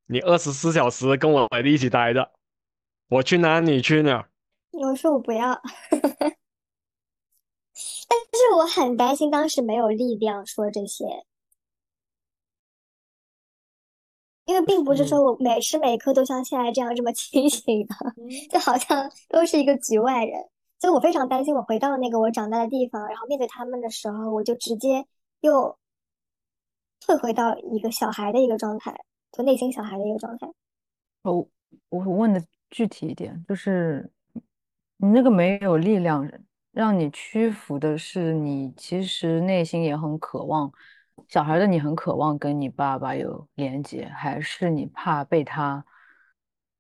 [0.07, 2.33] 你二十四小时跟我一起待着，
[3.09, 4.29] 我去哪你去哪。
[4.73, 6.01] 我说我不要， 但
[8.33, 11.05] 是我很担心当时没有力量说这些。
[14.45, 17.95] 因为并不是说我每时每刻都像现在这样这么清醒的，
[18.49, 20.40] 就好像都是一个局外人。
[20.79, 25.07] 所以我非常担心，我回到那个我长大的地方，然后面对他们的时候，我就直接
[25.40, 25.79] 又
[27.01, 28.95] 退回到一个小孩的一个状态，
[29.33, 30.47] 就内心小孩的一个状态。
[31.23, 31.49] 我
[31.89, 34.11] 我问的具体一点，就是
[34.99, 36.31] 你那个没有力量
[36.73, 40.73] 让你屈服的是，你其实内心也很渴望。
[41.29, 45.85] 小孩的你很渴望跟你爸爸有连接，还是你怕被他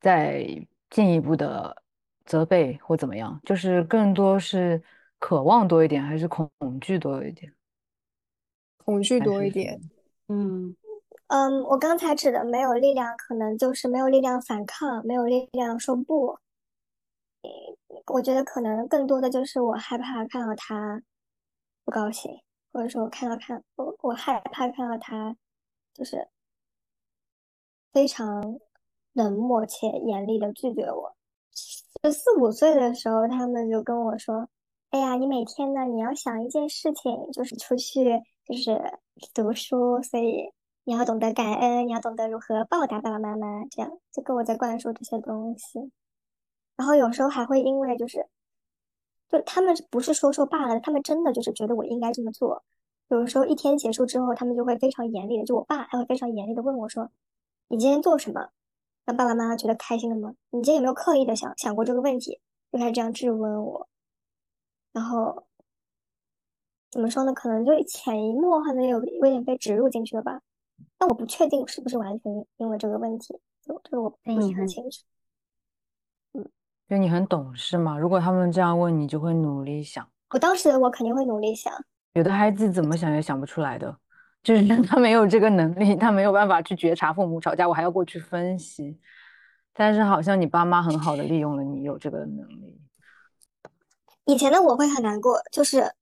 [0.00, 0.46] 再
[0.90, 1.82] 进一步的
[2.24, 3.40] 责备或怎么样？
[3.44, 4.82] 就是更多是
[5.18, 7.52] 渴望多一点，还是恐惧多一点？
[8.84, 9.80] 恐惧多一点。
[10.28, 10.76] 嗯
[11.28, 16.38] 嗯，我刚才指的没有力量，可能就是没有力量反抗，没有力量说不。
[18.06, 21.02] 我觉得可能更多的就是我害怕看到他
[21.84, 22.40] 不高兴。
[22.72, 25.34] 或者说，我看到看我，我害怕看到他，
[25.94, 26.28] 就是
[27.90, 28.60] 非常
[29.14, 31.16] 冷漠且严厉的拒绝我。
[31.54, 34.46] 十四五岁的时候，他们就跟我说
[34.92, 38.04] ：“哎呀，你每天呢，你要想一件事情，就是出去，
[38.44, 38.98] 就是
[39.32, 40.52] 读书，所以
[40.88, 45.90] 你要懂得感恩，你要懂得如何报答爸爸妈妈，这样就跟我在灌输这些东西。
[46.76, 48.28] 然后有时候还会因为就是，
[49.28, 52.62] 就他们不是说说罢了，他们真的就是觉得我应该这么做。
[53.08, 57.10] 有时候一天结束之后，他们就会非常严厉的，就我爸他会非常严厉的问我说
[57.66, 58.50] ：“你今天做什么，
[59.04, 60.36] 让爸爸妈妈觉得开心了吗？
[60.50, 63.88] 你今天有没有刻意的想想过这个问题？”就开始这样质问我。
[64.92, 65.46] 然后
[66.92, 67.32] 怎么说呢？
[67.32, 70.42] 可能就潜移默化的有有点被植入进去了吧。
[70.98, 75.02] 但我不确定是不是完全因为这个问题，就这个我不是很清楚。
[76.32, 76.48] 嗯，
[76.88, 77.98] 就你很懂事嘛。
[77.98, 80.08] 如果他们这样问你，就会努力想。
[80.30, 81.72] 我当时我肯定会努力想。
[82.14, 83.94] 有的孩子怎么想也想不出来的，
[84.42, 88.98] 就是 他没有这个能力，他没有办法去觉察父母吵架，我还要过去分析。
[89.74, 92.80] 但是好像你爸妈很好的利用了你有这个能力。
[94.24, 95.92] 以前的我会很难过，就是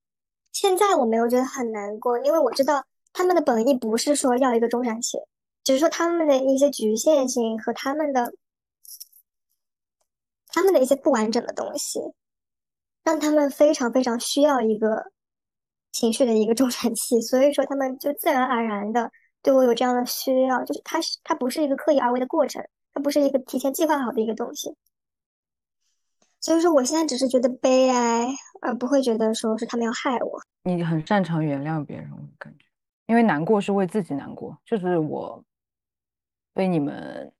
[0.53, 5.17] 现在我没有觉得很难过，因为我知道他们的本意不是说要一个中产期，
[5.63, 8.35] 只是说他们的一些局限性和他们的
[10.49, 12.01] 他们的一些不完整的东西，
[13.03, 15.11] 让他们非常非常需要一个
[15.93, 19.11] 情绪的一个中产期，所以说他们就自然而然的
[19.43, 24.75] 对我有这样的需要，就是他是他不是一个刻意而为的过程，它不是一个提前计划好的一个东西。
[26.41, 28.29] 所以说，我现在只是觉得悲哀，
[28.61, 30.41] 而不会觉得说是他们要害我。
[30.65, 32.64] 你很擅长原谅别人，我感觉，
[33.07, 34.59] 因为难过是为自己难过。
[34.65, 35.45] 就是我
[36.53, 37.33] 被你们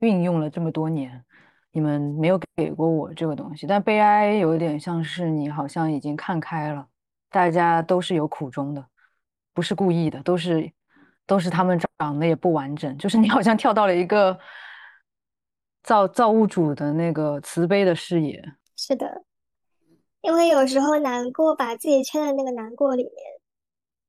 [0.00, 1.24] 运用了这么多年，
[1.72, 3.66] 你们没有给过我这个东西。
[3.66, 6.86] 但悲哀有点像是你好像已经看开了，
[7.30, 8.86] 大家都是有苦衷的，
[9.52, 10.72] 不是故意的，都是
[11.26, 12.96] 都是他们长得也不完整。
[12.98, 14.38] 就是你好像跳到了一个。
[15.82, 18.38] 造造物主的那个慈悲的视野，
[18.76, 19.24] 是的，
[20.20, 23.14] 因为有时候难过，把自己圈在那个难过里面，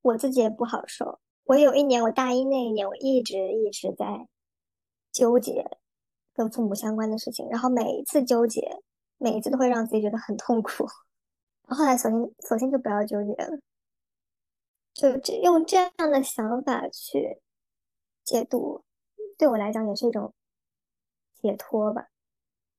[0.02, 1.20] 我自己也不好受。
[1.44, 4.28] 我有一年，我大一那一年，我一直一直在
[5.10, 5.78] 纠结
[6.34, 8.82] 跟父母相关的事情，然后每一次纠结，
[9.18, 10.86] 每一次都会让自己觉得很痛苦。
[11.62, 13.58] 后来索性索性就不要纠结了，
[14.92, 17.38] 就这用这样的想法去
[18.22, 18.84] 解读，
[19.38, 20.34] 对我来讲也是一种。
[21.42, 22.06] 解脱吧，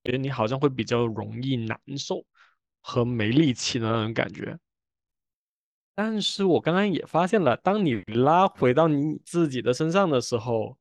[0.05, 2.23] 觉得你好像会比较容易难受
[2.79, 4.57] 和没力气的那种感觉。
[5.95, 10.77] 但是我刚刚也发现了，当你拉回到你自己的身上的时候，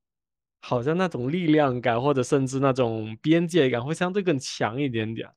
[0.61, 5.29] 好像那种力量感或者甚至那种边界感会相对更强一点点。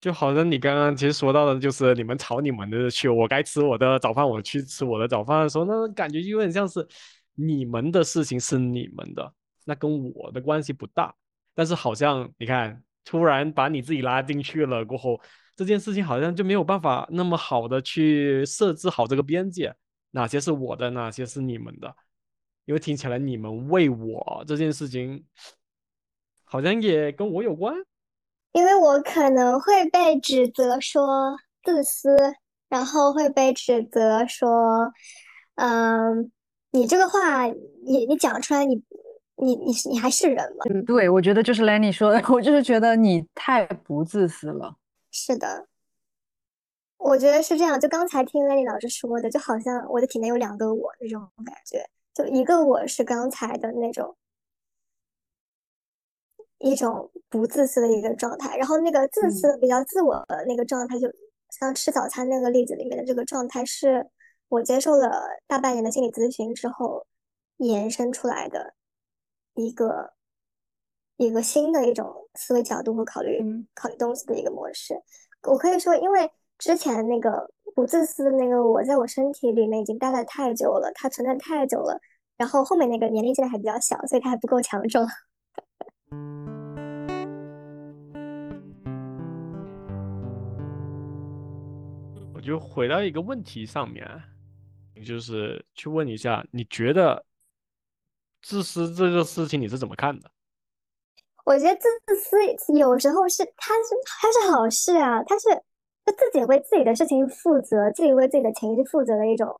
[0.00, 6.86] 就好像你刚刚其实说到的，就是你们吵你们的去，我该吃我的早饭，我去吃我的早饭的时候，那种感觉就有点像是
[7.34, 9.32] 你们的事情是你们的，
[9.64, 11.14] 那跟我的关系不大。
[11.54, 15.20] 但是好像你看，突然把你自己拉进去了过后，
[15.58, 19.74] 这件事情好像就没有办法那么好的去设置好这个边界，
[20.12, 21.92] 哪些是我的，哪些是你们的？
[22.64, 25.24] 因为听起来你们为我这件事情，
[26.44, 27.74] 好像也跟我有关。
[28.52, 32.16] 因为我可能会被指责说自私，
[32.68, 34.92] 然后会被指责说，
[35.56, 36.30] 嗯，
[36.70, 38.80] 你这个话，你你讲出来，你。
[39.40, 40.64] 你你你还是人吗？
[40.68, 44.74] 嗯，对，我觉得就是 Lenny 说的， 我就是觉得你太不自私了。
[45.20, 45.66] 是的，
[46.96, 47.78] 我觉得是这样。
[47.80, 51.84] 就刚才听 Lenny 老师说的，就好像我的体内有两个我那种感觉。
[52.14, 54.16] 就一个我是刚才的那种
[56.58, 61.08] 一种不自私的一个状态，然后那个自私比较自我的那个状态，就
[61.50, 64.08] 像吃早餐那个例子里面的这个状态，是
[64.48, 65.10] 我接受了
[65.46, 67.06] 大半年的心理咨询之后
[67.56, 68.74] 延伸出来的。
[69.54, 70.14] 一个
[71.18, 73.40] 一个新的一种思维角度和考虑
[73.74, 74.94] 考虑东西的一个模式，
[75.42, 82.00] 我可以说，因为之前那个不自私的那个我在我身体里面已经待了太久了，它存在太久了，
[82.36, 85.04] 然后后面那个年龄现在还比较小，所以它还不够强壮。
[92.32, 94.08] 我就回到一个问题上面，
[95.04, 97.24] 就是去问一下，你觉得？
[98.40, 100.30] 自私这个事情你是怎么看的？
[101.48, 101.88] 我觉得自
[102.18, 102.36] 私
[102.78, 105.48] 有时候是他是他是好事啊，他是
[106.04, 109.58] 他自己为自己的事情负责，自己为自己的情绪负责的一种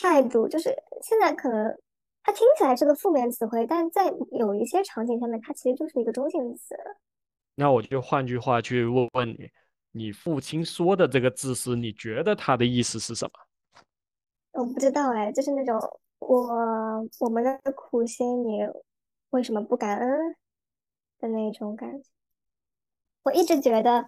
[0.00, 0.46] 态度。
[0.46, 0.72] 就是
[1.02, 1.76] 现在可能
[2.22, 6.76] 他听起来是个负面词汇，但在有一些场景下面，它其实就是一个中性词。
[7.56, 9.50] 那我就换句话去问问你，
[9.90, 13.32] 你父亲说的这个自私，你觉得他的意思是什么？
[14.52, 15.76] 我不知道哎，就是那种。
[16.20, 18.60] 我我们的苦心，你
[19.30, 20.36] 为什么不感恩
[21.18, 22.08] 的那种感觉？
[23.24, 24.06] 我一直觉得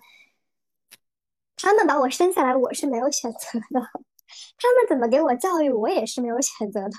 [1.56, 3.80] 他们把我生下来，我是没有选择的。
[4.56, 6.90] 他们怎么给我教育，我也是没有选择的。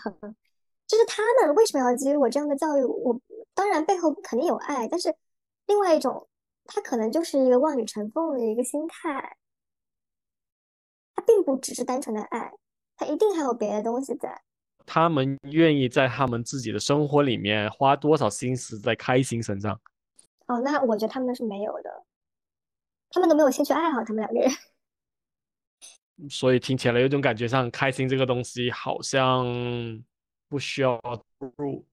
[0.85, 2.83] 就是他们为什么要给予我这样的教育？
[2.83, 3.19] 我
[3.53, 5.15] 当然背后肯定有爱，但是
[5.65, 6.27] 另外一种，
[6.65, 9.37] 他可能就是一个望女成凤的一个心态。
[11.15, 12.51] 他并不只是单纯的爱，
[12.97, 14.41] 他一定还有别的东西在。
[14.85, 19.79] 他们愿意在他们自己的生活里面花多少心思在开心身上？
[20.47, 22.03] 哦，那我觉得他们是没有的，
[23.09, 24.49] 他们都没有兴趣爱好，他们两个人。
[26.29, 29.45] 所以听起来有种感觉上，开心这个东西好像
[30.47, 31.01] 不需要
[31.57, 31.83] 入，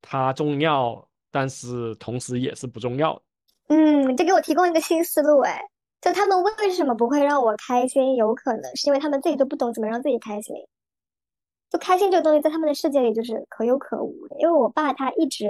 [0.00, 3.20] 它重要，但是同时也是不重要。
[3.68, 5.60] 嗯，这给我提供一个新思路哎，
[6.00, 8.14] 就他们为什么不会让我开心？
[8.14, 10.54] 有可能是因为他们自己都不懂怎么让自己开心。
[11.70, 14.36] 就开心这个东西，在他们的世界里就是可有可无的。
[14.38, 15.46] 因为我爸他一直，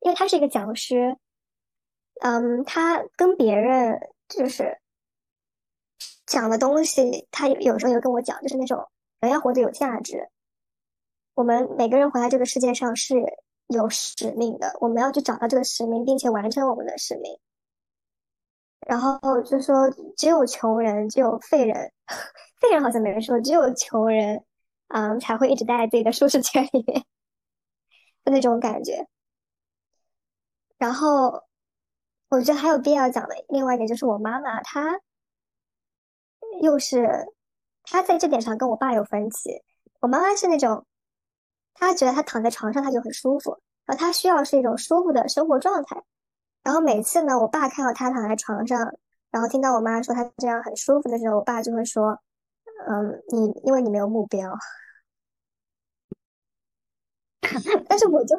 [0.00, 1.16] 因为他是一个讲师，
[2.22, 3.98] 嗯，他跟别人
[4.28, 4.78] 就是
[6.24, 8.88] 讲的东西，他有时候也跟我讲，就是那种
[9.20, 10.28] 人要活得有价值。
[11.34, 13.16] 我们每个人活在这个世界上是
[13.66, 17.38] 有使命的，我们要去找到这个使命，并且完成我们的使命。
[18.86, 21.92] 然后就说，只有穷人，只有废人，
[22.60, 24.44] 废人好像没人说，只有穷人。
[24.94, 27.00] 嗯，才会一直待在自己的舒适圈里面
[28.24, 29.06] 的那种感觉。
[30.76, 31.44] 然后，
[32.32, 34.98] 我觉得还有必要讲的另外一点就是，我妈妈她
[36.62, 37.06] 又是
[37.82, 39.62] 她在这点上跟我爸有分歧。
[40.00, 40.86] 我妈妈是那种，
[41.74, 46.02] 她觉得她躺在床上她就很舒服，然后她需要是一种舒服的生活状态。
[46.62, 48.96] 然后每次呢，我爸看到她躺在床上，
[49.30, 52.18] 然后听到我妈说她这样很舒服的时候，我爸就会说
[52.88, 54.50] ：“嗯，你因为你没有目标。
[57.86, 58.34] ”但是我就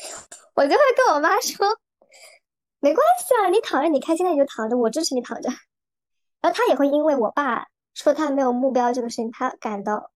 [0.56, 1.66] 我就会跟我妈说，
[2.80, 5.48] 没关系啊，你躺着你开心，那你就躺着，我支持你躺着。
[6.40, 10.12] 然后他也会因为我爸说他没有目标这个事情，他感到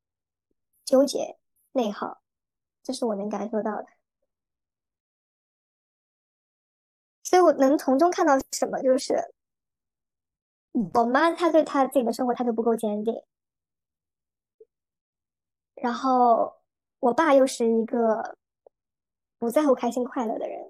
[0.85, 1.39] 纠结
[1.73, 2.21] 内耗，
[2.83, 3.87] 这是我能感受到的。
[7.23, 9.33] 所以我能从中看到什么，就是
[10.95, 13.23] 我妈她对她自己的生活态度不够坚定，
[15.75, 16.57] 然后。
[17.01, 18.37] 我爸又是一个
[19.39, 20.70] 不在乎开心快乐的人，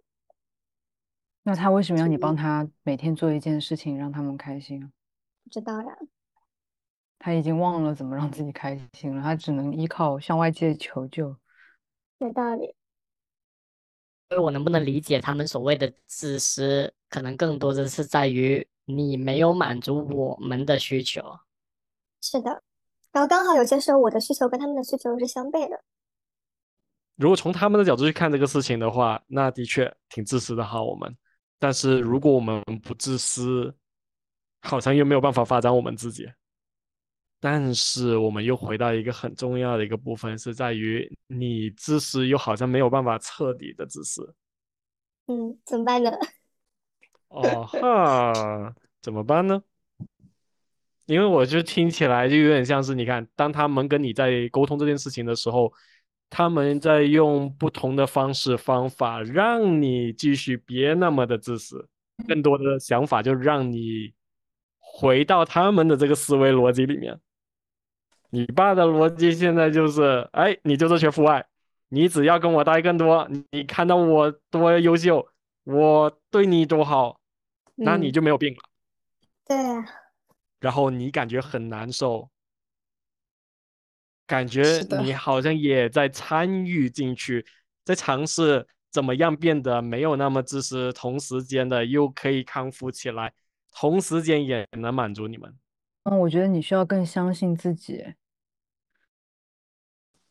[1.42, 4.90] 那他为什么要你帮他每天做一件事情让他们开心啊？
[5.42, 5.96] 不知道呀，
[7.18, 11.36] 他已经忘了怎么让自己开心了，他只能依靠向外界求救。
[12.18, 12.74] 有道理。
[14.28, 21.20] 所以我能不能理解他们所谓的自私，可能更多的是在于你没有满足我们的需求。
[22.20, 22.62] 是的，
[23.10, 25.82] 然后刚好有些时候我的需求跟他们的需求是相悖的。
[27.16, 30.82] 如果从他们的角度去看这个事情的话，那的确挺自私的哈。
[30.82, 31.16] 我们，
[31.60, 33.72] 但是如果我们不自私，
[34.62, 36.26] 好像又没有办法发展我们自己。
[37.38, 44.34] 但是我们又回到一个很重要的一个部分，是在于你自私又好像没有办法彻底的自私。
[45.26, 46.10] 嗯，怎么办呢？
[47.28, 49.62] 哦哈，怎么办呢？
[51.04, 55.70] 因为我就听起来就有点像是，你看，当他们跟你在沟通这件事情的时候。
[56.30, 61.88] 他们在用不同的方式方法，让你继续别那么的自私，
[62.28, 64.14] 更多的想法就让你
[64.78, 67.20] 回到他们的这个思维逻辑里面。
[68.30, 71.44] 你爸的逻辑现在就是，哎，你就是缺父爱，
[71.88, 75.26] 你只要跟我待更多，你看到我多优秀，
[75.64, 77.18] 我对你多好，
[77.74, 78.60] 那你就没有病了。
[79.44, 79.56] 对。
[80.60, 82.30] 然后你感觉很难受。
[84.30, 84.62] 感觉
[85.02, 87.44] 你好像也在参与进去，
[87.84, 93.32] 在尝试怎么样变得没有那么自私，同时间的又可以康复起来，
[93.72, 95.52] 同时间也能满足你们。
[96.04, 98.14] 嗯，我觉得你需要更相信自己。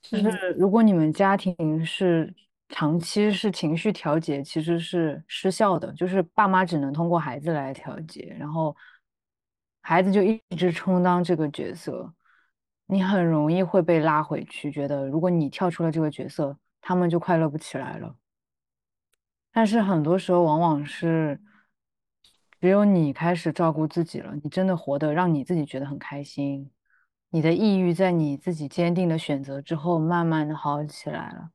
[0.01, 2.33] 就是如果你们家庭是
[2.69, 8.73] 长期是情绪调节，其实是失效的，就是爸妈只能通过孩子来调节，然后
[9.81, 12.13] 孩子就一直充当这个角色。
[12.91, 18.15] 你很容易会被拉回去，觉得如果你跳出了这个角色，他们就快乐不起来了。
[19.51, 21.39] 但是很多时候，往往是
[22.59, 26.71] 只有你开始照顾自己了，你真的活得让你自己觉得很开心，
[27.29, 31.51] 你的抑郁在你自己坚定的选择之后，慢慢的好起来了。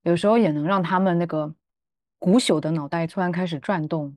[0.00, 1.54] 有时候也能让他们那个
[2.18, 4.16] 古朽的脑袋突然开始转动，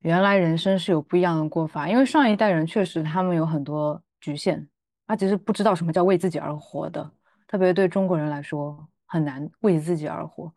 [0.00, 4.68] 原来人生是有不一样的过法，因为上一代人确实他们有很多局限。
[5.10, 7.10] 他其实不知道什么叫为自己而活的，
[7.48, 10.54] 特别对中国人来说很难为自己而活。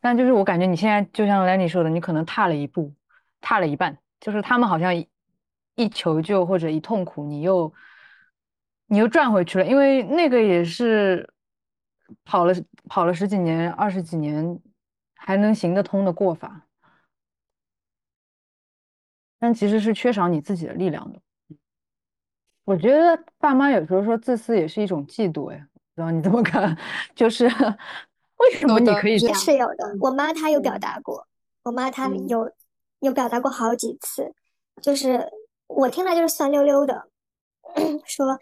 [0.00, 2.94] 但就是我感觉你现在就像 Lenny 说的，你可能踏了一步，
[3.40, 4.94] 踏了一半，就是他们好像
[5.74, 7.74] 一求救或者一痛苦，你又
[8.86, 11.28] 你又转回去了，因为那个也是
[12.24, 12.54] 跑了
[12.88, 14.60] 跑了十几年、二十几年
[15.16, 16.68] 还能行得通的过法，
[19.40, 21.20] 但其实是缺少你自己的力量的。
[22.64, 25.56] 我觉得爸妈有时候说自私也是一种嫉妒，哎，
[25.94, 26.76] 不知道你怎么看？
[27.14, 29.40] 就是为什么你可以这也样？
[29.40, 29.96] 是有的。
[30.00, 31.26] 我妈她有表达过，
[31.62, 32.50] 我妈她嗯有
[33.00, 34.32] 有表达过好几次，
[34.80, 35.28] 就是
[35.66, 37.08] 我听了就是酸溜溜的，
[38.06, 38.38] 说，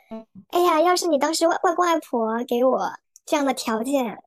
[0.48, 2.92] 哎呀，要是你当时外外公外婆给我
[3.26, 4.18] 这样的条件，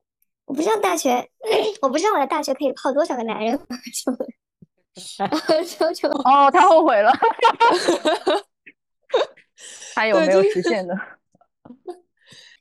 [0.45, 1.29] 我不知道大学，
[1.81, 3.57] 我不知道我的大学可以泡多少个男人，
[4.93, 7.11] 就就就哦，他后悔了，
[9.93, 10.95] 他有没有实现呢？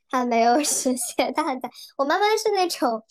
[0.09, 1.69] 他没有实现，他很在。
[1.97, 3.03] 我妈妈是那种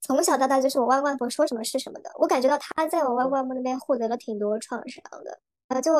[0.00, 5.40] 从小到大就是我外公外婆说什么是什么的，我感觉到她在我外公外婆那边获得了挺多创伤的。
[5.68, 5.92] 呃，就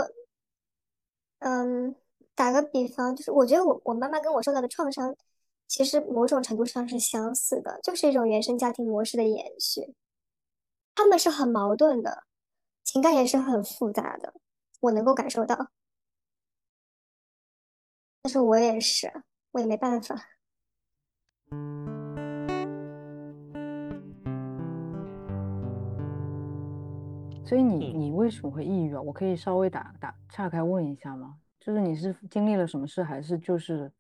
[1.41, 1.95] 嗯，
[2.35, 5.15] 打个比方，就是我觉得我我妈妈跟我受到的创伤，
[5.67, 9.95] 其实某种程度上是相似的，就是一种原生家庭模式的延续。
[10.95, 12.25] 他们是很矛盾的，
[12.83, 14.35] 情感也是很复杂的，
[14.81, 15.71] 我能够感受到。
[18.29, 19.11] 但是我也是，
[19.53, 20.15] 我也没办法。
[27.47, 29.01] 所以你嗯你为什么会抑郁啊？
[29.01, 31.39] 我可以稍微打打岔开问一下吗？
[31.59, 33.91] 就是你是经历了什么事，还是就是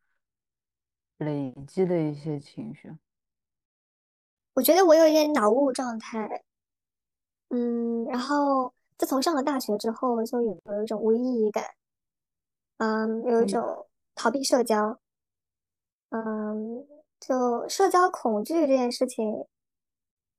[1.16, 2.95] 累积的一些情绪？
[4.53, 6.45] 我觉得我有一点脑雾状态，
[7.49, 11.64] 嗯，然后自从上了大学之后，就有有一种无意义感，
[12.76, 13.88] 嗯，有一嗯种
[14.19, 14.99] 逃避社交，
[16.09, 16.85] 嗯，
[17.21, 19.47] 就社交恐惧这件事情，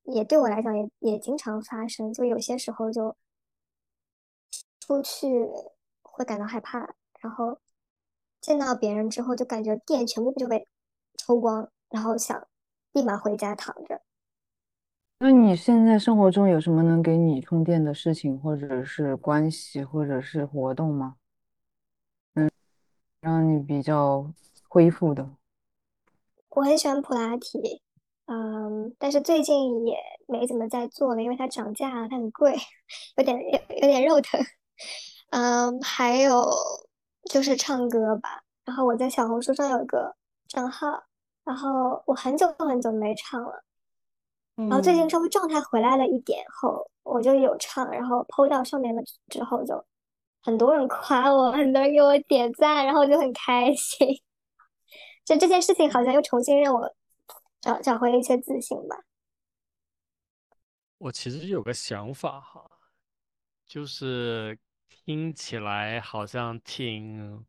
[0.03, 3.15] 也对我来讲也也经常发生，就有些时候就
[4.81, 5.49] 出去
[6.01, 7.61] 会感到害怕，然后
[8.41, 10.67] 见到别人之后就感觉电全部就被
[11.15, 12.45] 抽光，然后想
[12.91, 14.01] 立马回家躺着。
[15.19, 21.15] 那你现在生活中有什么能给你充电的事情，或者是关系，或者是活动吗？
[23.21, 24.25] 嗯，让你比较
[24.67, 25.29] 恢复的。
[26.49, 27.81] 我很喜欢普拉提，
[28.25, 29.97] 嗯，但是最近也
[30.27, 32.55] 没怎么在做了，因为它涨价了，它很贵，
[33.17, 34.39] 有点有有点肉疼。
[35.31, 36.43] 嗯，还有
[37.29, 40.15] 就是唱歌吧，然后我在小红书上有个
[40.47, 41.03] 账号，
[41.43, 43.63] 然后我很久很久没唱了，
[44.55, 49.85] 然后最近嗯稍微状态回来了一点后，我就有唱，然后 PO 到上面了之后就
[50.41, 54.07] 很多人夸我，很多人给我点赞，然后就很开心。
[55.25, 56.95] 就这件事情好像又重新让我
[57.61, 58.95] 找找回了一些自信吧。
[60.97, 62.69] 我其实有个想法哈，
[63.65, 64.57] 就是
[65.05, 67.45] 听起来好像挺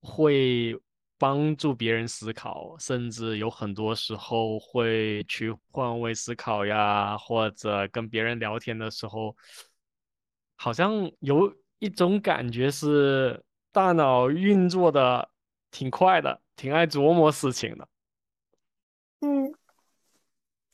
[0.00, 0.74] 会
[1.18, 9.36] 帮助别人思考，甚至有很多时候会去换位思考呀，或者跟别人聊天的时候，
[10.56, 15.28] 好像有一种感觉是大脑运作的
[15.70, 17.88] 挺快的，挺爱琢磨事情的。
[19.20, 19.52] 嗯，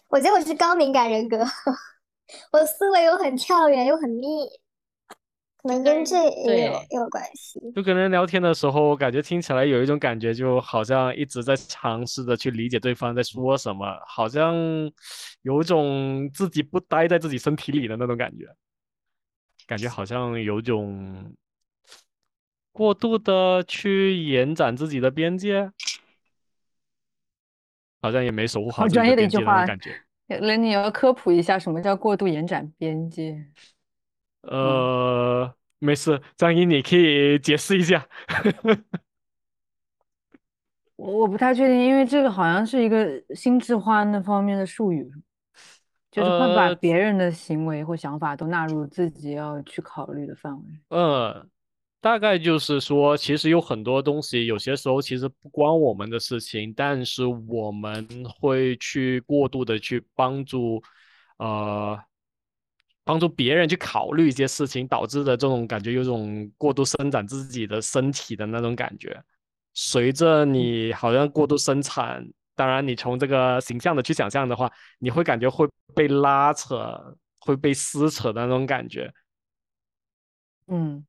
[0.08, 1.38] 我觉得我是高敏感人格，
[2.52, 4.26] 我思维又很跳跃又很密，
[5.62, 7.60] 可能跟这也有关系。
[7.74, 14.54] 就跟人聊天的时候，我感觉听起来有一种感觉，就好像一直在尝试着去理解对方在说什么，好像
[15.42, 18.44] 有一种自己不待在自己身体里的那种感觉，
[19.66, 21.34] 感觉好像有种
[22.72, 25.70] 过度的去延展自己的边界，
[28.00, 30.02] 好像也没守护好专业的一句话感觉。
[30.28, 33.46] 雷，你要科普一下什么叫过度延展边界？
[34.42, 38.06] 呃，没事，张一你可以解释一下。
[40.96, 45.10] 我我不太确定，因为这个好像是一个心智化那方面的术语，
[46.16, 50.62] 就是会把呃别人的行为或想法都纳入自己要去考虑的范围。
[50.88, 51.46] 嗯，
[52.00, 60.82] 大概就是说，其实有很多东西，有些时候其实不关我们的事情，但是我们会去过度的去帮助，
[61.36, 61.98] 呃，
[63.04, 69.22] 帮助别人去考虑一些事情，导致的这种感觉，有种过度伸展自己的身体的那种感觉。
[69.74, 72.26] 随着你好像过度生产，
[72.56, 79.12] 当然你从这个形象的去想象的话，你会感觉会被拉扯，会被撕扯的那种感觉。
[80.66, 81.06] 嗯，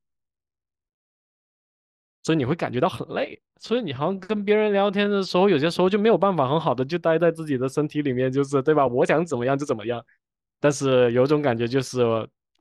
[2.24, 8.86] 所以你会感觉到很累，所以你好像跟别人聊天的时候，有些时候就没有办法很好的就待在自己的身体里面，就是对吧？
[8.86, 10.04] 我想怎么样就怎么样，
[10.60, 12.02] 但是有种感觉就是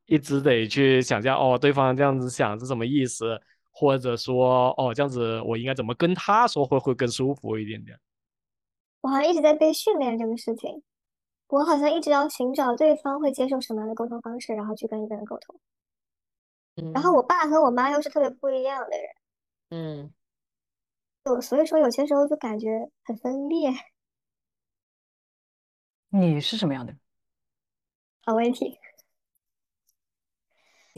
[0.07, 3.39] 一直得去想象哦，对方这样子想是什么意思，
[3.73, 7.99] 或者说哦这样子我应该怎么跟他说会会更舒服一点点。
[9.01, 10.83] 我好像一直在被训练这个事情，
[11.49, 15.61] 我好像一直要寻找对方会接受什么样的沟通方式，然后去跟一个人沟通。
[16.93, 19.09] 然后我爸和我妈又是特别不一样的人，
[19.71, 20.15] 嗯，
[21.25, 23.71] 就所以说有些时候就感觉很分裂。
[26.11, 27.01] 你是什么样的人？
[28.25, 28.79] 好问题，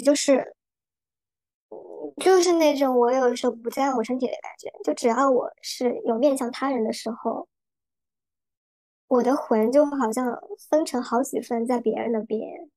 [0.05, 0.57] 就是，
[2.17, 7.49] 就是那种我有时候不在乎我身体的感觉，就只要我是有面向他人的时候，
[9.09, 10.39] 我的魂就好像
[10.71, 12.71] 分成好几份在别人那边，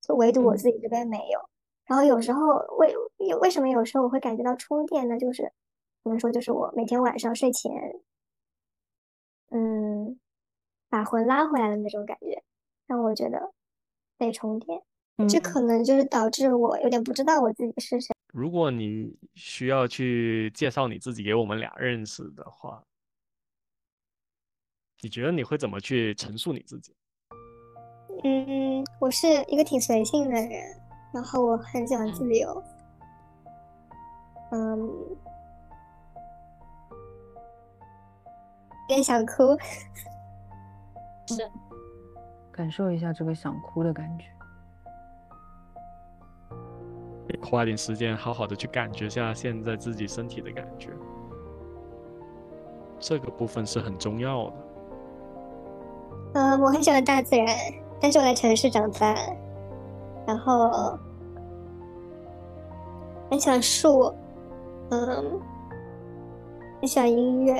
[0.00, 1.48] 就唯独我自己这边没有。
[1.84, 5.18] 然后有时候为有为什么有时候我会感觉到充电呢？
[5.18, 5.52] 就是
[6.02, 7.72] 怎么说就是我每天晚上睡前，
[9.50, 10.18] 嗯，
[10.88, 12.42] 把魂拉回来的那种感觉，
[12.86, 13.52] 让我觉得
[14.18, 14.82] 被充电。
[15.28, 18.14] 这可能就是导致我有点不知道我自己是谁。
[18.32, 22.82] 如果你需要去介绍你自己给我们俩认识的话，
[25.02, 26.94] 你觉得你会怎么去陈述你自己？
[28.24, 30.50] 嗯，我是一个挺随性的人，
[31.12, 32.62] 然后我很喜欢自由。
[34.52, 34.78] 嗯，
[38.88, 39.56] 有点想哭。
[41.26, 41.50] 是
[42.50, 44.24] 感受一下这个想哭的感觉。
[47.42, 50.90] 花点时间，好好的去感觉下现在自己身体的感觉，
[52.98, 54.65] 这个部分是很重要的。
[56.36, 57.46] 嗯，我很喜欢大自然，
[57.98, 59.16] 但是我在城市长大，
[60.26, 60.98] 然后
[63.30, 64.12] 很喜欢树，
[64.90, 65.40] 嗯，
[66.78, 67.54] 很喜欢音乐，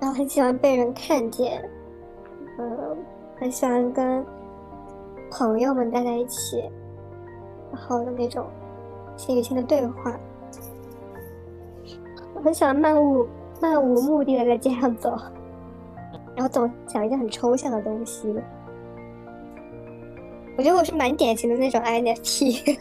[0.00, 1.68] 然后很喜欢被人看见，
[2.60, 2.96] 嗯，
[3.40, 4.24] 很喜欢跟
[5.28, 6.70] 朋友们待在一起，
[7.72, 8.46] 然后的那种
[9.16, 10.16] 心与心的对话。
[12.34, 13.26] 我很喜欢漫无
[13.60, 15.18] 漫无目的的在街上走。
[16.36, 18.34] 然后总想一些很抽象的东西。
[20.56, 22.78] 我觉得我是蛮典型的那种 INFP。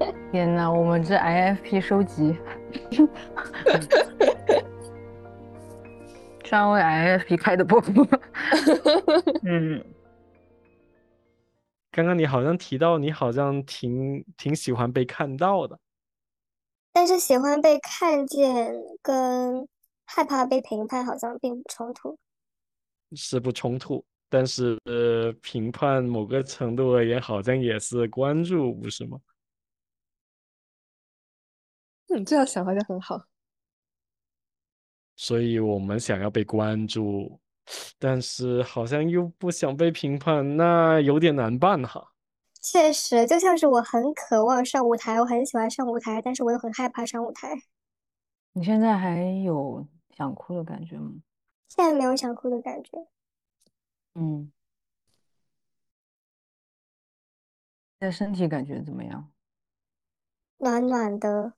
[0.32, 2.36] 天呐，我们这 INFP 收集，
[6.42, 7.80] 专为 INFP 开的播。
[9.44, 9.84] 嗯，
[11.92, 15.78] 刚刚你好像提到你好像挺挺喜欢被看到的，
[16.92, 19.68] 但是喜欢被看见跟
[20.06, 22.16] 害怕被评判好像并不冲突。
[23.16, 29.18] 是不冲突，但是呃，评判某个程度而言，好像也是关注，不是吗？
[32.08, 33.24] 嗯，这样想好像很好。
[35.16, 37.38] 所以我们想要被关注，
[37.98, 42.12] 但是好像又不想被评判，那有点难办哈。
[42.62, 47.54] 确实，就像是我很渴望上舞台，我很喜欢上舞台，但是我又很害怕上舞台。
[48.52, 49.86] 你现在还有
[50.16, 51.12] 想哭的感觉吗？
[51.70, 53.06] 现在没有想哭的感觉。
[54.14, 54.52] 嗯，
[57.98, 59.32] 在身体感觉怎么样？
[60.58, 61.54] 暖暖的，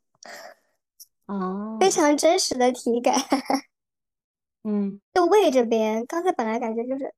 [1.27, 3.15] 哦，非常真实的体感。
[4.63, 7.13] 嗯，就胃这边，刚才本来感觉就是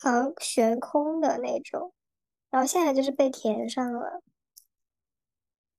[0.00, 1.94] 好像悬空的那种，
[2.50, 4.22] 然后现在就是被填上了。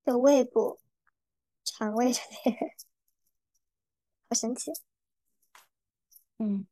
[0.06, 0.80] 就胃部、
[1.66, 2.56] 肠胃这边，
[4.30, 4.72] 好神奇。
[6.40, 6.66] 嗯，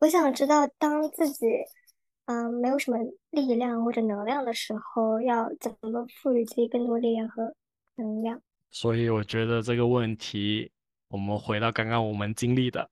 [0.00, 1.46] 我想知道，当自己
[2.26, 2.98] 嗯、呃没有什么
[3.30, 7.54] 力量或者能量的时候，要怎么赋予自己更多力量和
[7.94, 8.42] 能量？
[8.70, 10.72] 所以我觉得这个问题，
[11.08, 12.90] 我们回到刚刚我们经历的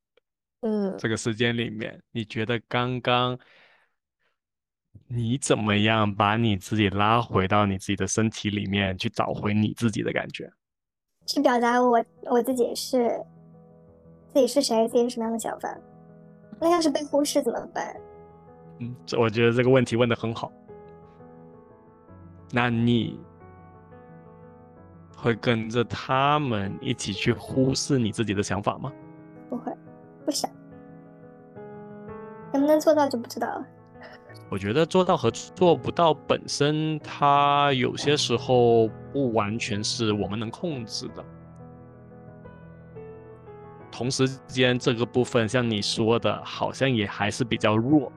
[0.61, 3.39] 嗯，这个时间里面，你觉得刚刚
[5.09, 10.53] 你怎么样把你自己拉回到你自己的身体里面，去找回你自己的感觉？
[11.27, 13.25] 去表达我我自己是
[14.33, 15.77] 自己是谁，自己是什么样的想法。
[16.61, 17.97] 那要是被忽视怎么办？
[18.79, 20.53] 嗯，这我觉得这个问题问得很好。
[22.53, 23.19] 那你
[25.17, 28.93] 会跟着他们一起去忽视你自己的想法吗？
[29.49, 29.73] 不会，
[30.25, 30.51] 不想。
[32.53, 33.67] 能不能做到就不知道了。
[34.51, 41.25] 我觉得做到和做不到本身，它有些时候不完全是我们能控制的。
[44.01, 48.11] 同时间，这个部分像你说的，好像也还是比较弱，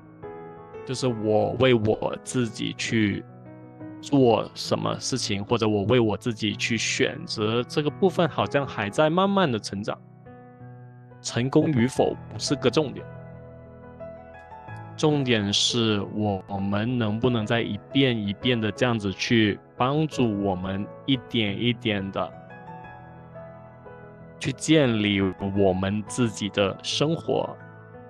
[0.85, 3.21] 就是我为我自己去
[3.99, 9.99] 做什么事情，或者我为我自己去选择这个部分，好像还在慢慢的成长。
[11.21, 13.05] 成功与否不是个重点。
[14.95, 22.31] 重点是我们能不能在一遍一遍的这样子去帮助我们一点一点的
[24.43, 25.21] 去建立
[25.55, 27.49] 我们自己的生活，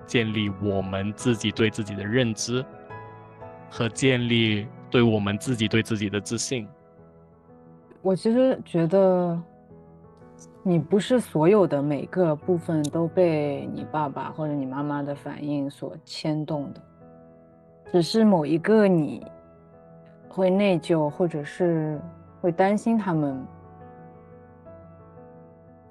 [0.08, 2.66] 建立我们自己对自己的认知，
[3.70, 6.68] 和建立对我们自己对自己的自信。
[8.02, 9.40] 我其实觉得，
[10.64, 16.82] 你不是所有的每个部分都被你爸爸或者你妈妈的反应所牵动的，
[17.92, 19.24] 只是某一个你
[20.28, 22.02] 会内疚，或者是
[22.42, 23.46] 会担心他们。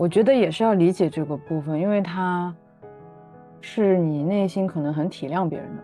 [0.03, 2.53] 我觉得也是要理解这个部分，因为他
[3.61, 5.83] 是你内心可能很体谅别人的，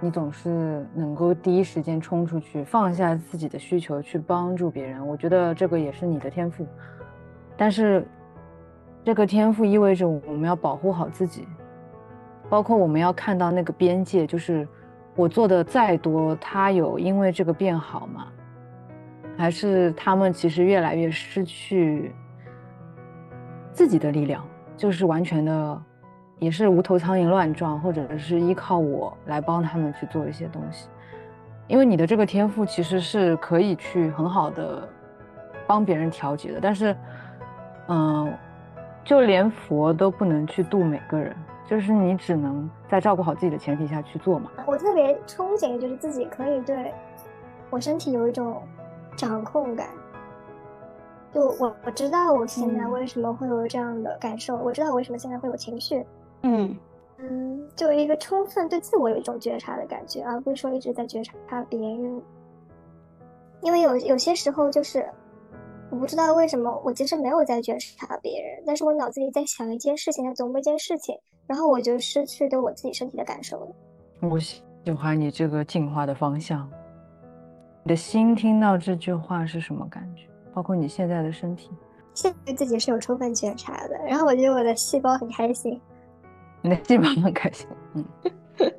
[0.00, 5.08] 你总是能够第一时间冲出去，放下自己的需求去帮助别人。
[5.08, 6.66] 我觉得这个也是你的天赋，
[7.56, 8.06] 但是
[9.02, 11.48] 这个天赋意味着我们要保护好自己，
[12.50, 14.68] 包括我们要看到那个边界，就是
[15.16, 18.26] 我做的再多，他有因为这个变好吗？
[19.38, 22.12] 还是他们其实越来越失去？
[23.72, 24.44] 自己的力量
[24.76, 25.82] 就是完全的，
[26.38, 30.88] 也是无头苍蝇乱撞，或者是依靠我来帮他们去做一些东西。
[31.68, 34.86] 因为你的这个天赋其实是可以去很好的
[35.66, 36.94] 帮别人调节的，但是，
[37.88, 38.32] 嗯，
[39.04, 41.34] 就连佛都不能去度每个人，
[41.66, 44.50] 就是你只能在照顾好自己的前提下去做嘛。
[44.66, 46.92] 我特别憧憬，就是自己可以对
[47.70, 48.60] 我身体有一种
[49.16, 49.86] 掌控感。
[51.32, 56.04] 就我我知道我现在为什么会有这样的感受，我知道我为什么现在会有情绪，
[56.42, 56.76] 嗯
[57.18, 62.20] 嗯，就一个充分对自我有一种觉察的感觉，而不是说一直在觉察别人。
[63.62, 65.08] 因为有有些时候就是
[65.88, 71.16] 我不知道为什么，我其实没有在觉察别人，但是我脑子里在想一件事情，在琢磨一件事情，
[71.46, 73.68] 然后我就失去对我自己身体的感受了。
[74.28, 74.62] 我喜
[74.98, 76.68] 欢你这个进化的方向。
[77.84, 80.26] 你的心听到这句话是什么感觉？
[80.54, 81.70] 包括你现在的身体，
[82.14, 85.80] 现在对自己是有充分觉察的，然后我觉得我的细胞很开心，
[86.60, 88.04] 你的细胞很开心，嗯。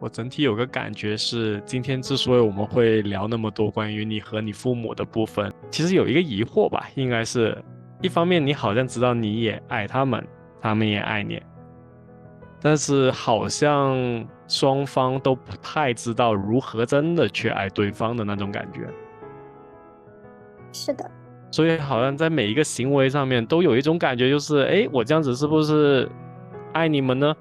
[0.00, 7.60] 我整体有个感觉是，今天之所以我们会聊那么多关于你和你父母的部分，其实有一个疑惑吧，应该是，
[8.00, 10.24] 一方面你好像知道你也爱他们，
[10.60, 11.42] 他们也爱你，
[12.62, 18.88] 但是好像双方都不太知道如何真的去爱对方的那种感觉。
[20.72, 21.10] 是的，
[21.50, 26.08] 所以好像在每一个行为上面都有一种感觉，就是哎，我这样子是不是
[26.72, 27.34] 爱你们呢？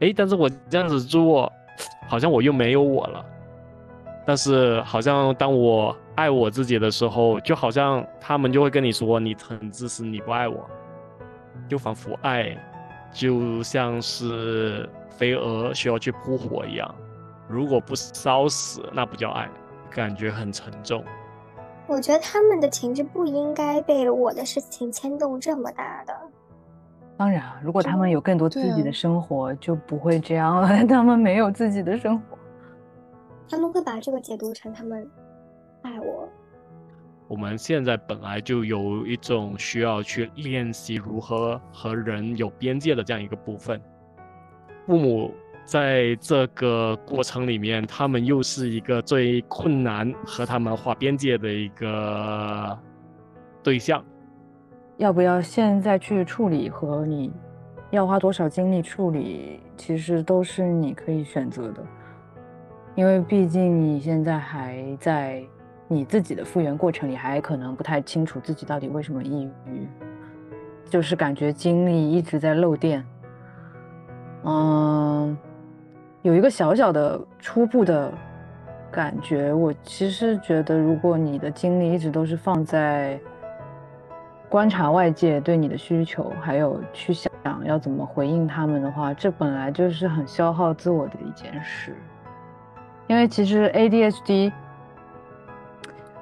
[0.00, 1.52] 哎，但是我这样子做，
[2.08, 3.24] 好像我又没有我了。
[4.26, 10.68] 但是好像当我爱我自己的时候，就好像他们就会跟你说你很自私，你不爱我，
[11.68, 12.56] 就仿佛爱
[13.12, 16.94] 就像是飞蛾需要去扑火一样，
[17.48, 19.48] 如果不烧死，那不叫爱，
[19.90, 21.02] 感觉很沉重。
[21.90, 26.16] 我觉得他们的情绪不应该被我的事情牵动这么大的。
[27.16, 30.68] 当然，如果他们有更多自己的生活，就不会这样了。
[30.86, 32.38] 他们没有自己的生活，
[33.50, 35.10] 他们会把这个解读成他们
[35.82, 36.28] 爱我。
[37.26, 43.82] 我们现在本来就有一种需要去练习如何和人有边界的这样一个部分，
[44.86, 45.34] 父母。
[45.70, 52.76] 在这个过程里面，他们又是一个最困难和他们划边界的一个
[53.62, 54.04] 对象。
[54.96, 57.32] 要不要现在去处理和你
[57.92, 61.80] 要花多少精力处理，其实都是你可以选择的。
[62.96, 65.40] 因为毕竟你现在还在
[65.86, 69.86] 你自己的复原过程里，还可能不太清楚自己到底为什么抑郁，
[70.86, 73.06] 就是感觉精力一直在漏电。
[74.42, 75.38] 嗯。
[76.22, 78.12] 有一个小小的初步的
[78.90, 83.18] 感觉，我其实觉得，如果你的精力一直都是放在
[84.48, 87.30] 观察外界对你的需求，还有去想
[87.64, 91.96] 要怎么回应他们的话，这本来就是很消耗自我的一件事。
[93.06, 94.52] 因为其实 ADHD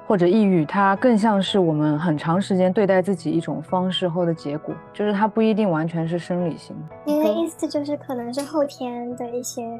[0.09, 6.75] 或者抑郁，它更像是我们很长时间对待自己一种方式后的结果，就是它不一定完全是生理性。
[7.05, 9.79] 您的意思就是可能是后天的一些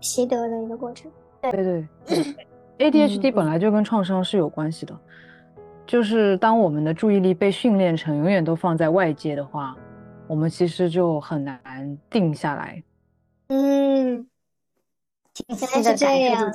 [0.00, 1.12] 习得的一个过程。
[1.42, 1.86] 对对
[2.78, 4.98] 对，ADHD 本来就跟创伤是有关系的，
[5.86, 9.76] 就是当我们的注意力被训练成永远都放在外界的话，
[10.26, 12.82] 我们其实就很难定下来。
[13.48, 14.26] 嗯，
[15.48, 16.50] 原来是这样。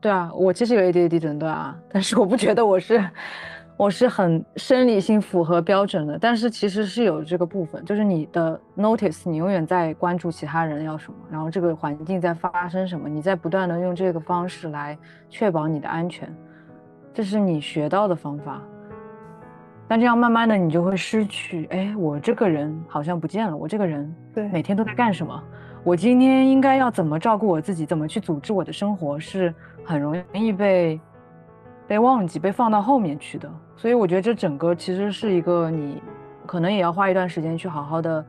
[0.00, 3.04] 对啊，我其实有 ADHD 诊断啊，但是我不觉得我是，
[3.76, 14.96] 我是很生理性符合标准的，但是其实是有这个部分，就是你的 notice，你永远在关注其他人要什么，然后这个环境在发生什么，你在不断的用这个方式来
[15.28, 16.32] 确保你的安全，
[17.12, 18.62] 这是你学到的方法。
[19.88, 25.42] 但这样慢慢的你就会失去，哎，我这个人好像不见了，我这个人对每天都在干什么？
[25.82, 29.54] 我今天应该要怎么照顾我自己，怎么去组织我的生活，是
[29.88, 31.00] 很容易被
[31.86, 33.50] 被忘记、被放到后面去的。
[33.74, 36.02] 所以我觉得这整个其实是一个你
[36.46, 38.22] 可能也要花一段时间去好好的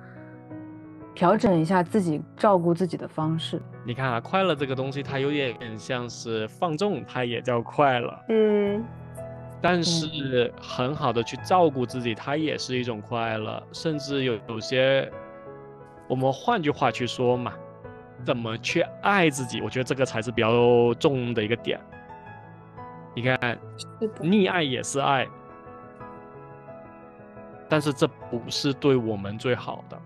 [1.14, 3.62] 调整一下自己照顾自己的方式。
[3.86, 8.18] 你看啊，快乐这个东西，它有点像是放纵，它也叫快乐。
[8.30, 8.82] 嗯，
[9.62, 13.62] 但是很好的去照顾自己，它也是一种快乐。
[13.74, 15.12] 甚至有有些，
[16.08, 17.52] 我们换句话去说嘛，
[18.26, 19.62] 怎么去爱自己？
[19.62, 21.80] 我觉得这个才是比较重的一个点。
[23.16, 23.60] 你看，
[24.22, 25.28] 溺爱也是爱，
[27.68, 30.02] 但是这不是对我们最好的。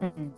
[0.00, 0.32] 嗯，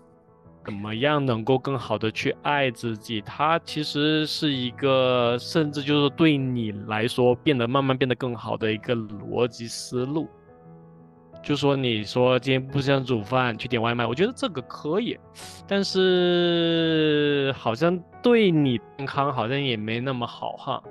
[0.65, 3.21] 怎么样能够更好的去爱自己？
[3.21, 10.29] 它其实是一个，甚至就是对你来说变得慢慢变得更好的一个逻辑思路。
[11.43, 15.19] 就说你说今天不想煮饭，去点外卖，我觉得这个可以，
[15.67, 20.83] 但是好像对你健康好像也没那么好哈。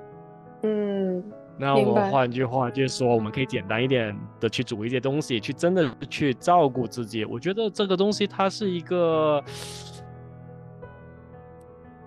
[0.62, 1.22] 嗯，
[1.56, 7.24] 那我换句话就是说，我们可以简单一点的去煮一些东西，去真的去照顾自己。
[7.24, 9.42] 我觉得这个东西它是一个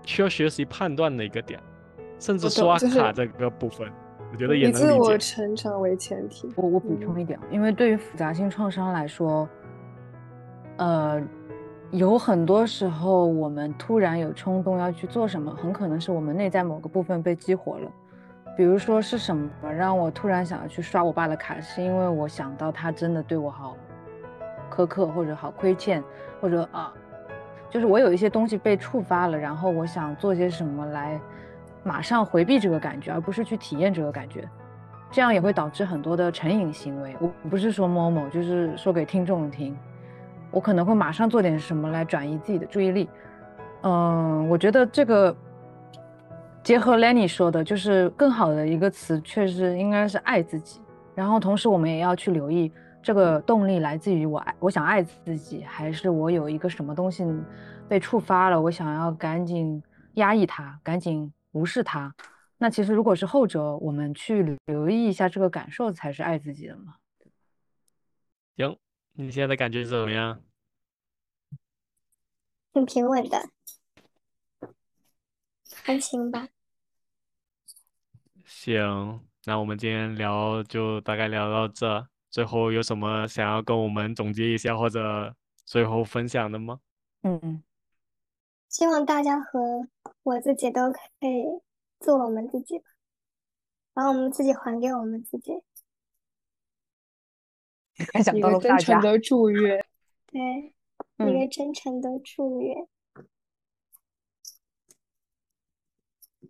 [0.06, 1.60] 需要学习判断的一个点，
[2.20, 3.90] 甚至刷卡这个部分，
[4.34, 5.16] 我觉得也以自我。
[5.16, 6.52] 成长为前提。
[6.56, 9.48] 我我补嗯充一点，因为对于复杂性创伤来说，
[10.78, 11.22] 呃，
[11.92, 17.92] 有很多时候我们突然有冲动要去做什么，很可能是我们内在某个部分被激活了。
[18.58, 23.78] 比如说是什么让我突然想要去刷我爸的卡，是因为我想到他真的对我好
[24.72, 26.04] 苛刻，或者好亏欠，
[26.42, 26.92] 或者啊，
[27.70, 31.20] 就是我有一些东西被触发了，然后我想做些什么来
[31.84, 34.48] 马上回避这个感觉，而不是去体验这个感觉。
[35.12, 37.16] 这样也会导致很多的成瘾行为。
[37.20, 39.78] 我不是说某某，就是说给听众听，
[40.50, 43.08] 我可能会马上做点什么来转移自己的注意力。
[43.84, 45.36] 嗯，我觉得这个
[46.64, 50.82] 结合 Lenny 说的，就是更好的一个词，确实应该是爱自己。
[51.14, 52.72] 然后同时我们也要去留意，
[53.04, 57.24] 这个动力来自于我爱，我想爱自己，还是我有一个什么东西
[57.88, 59.84] 被触发了，我想要赶紧
[60.16, 62.14] 压抑它，赶紧无视它。
[62.58, 66.98] 那其实如果是后者，我们去留意一下这个感受，才是爱自己的嘛。
[68.56, 68.78] 行，
[69.14, 70.44] 你现在感觉怎么样？
[72.74, 73.50] 挺平稳的，
[75.84, 76.48] 还行吧。
[78.46, 82.08] 行，那我们今天聊就大概聊到这。
[82.30, 85.36] 最后有什么想要跟我们总结一下或者
[85.66, 86.80] 最后分享的吗？
[87.22, 87.62] 嗯，
[88.74, 89.88] 希望大家和
[90.24, 91.62] 我自己都可以
[92.00, 92.86] 做我们自己吧，
[93.94, 95.52] 把我们自己还给我们自己。
[98.12, 98.78] 还想一个到了大家。
[98.78, 99.86] 真诚的祝愿。
[100.26, 100.74] 对，一
[101.18, 102.88] 嗯个真诚的祝愿。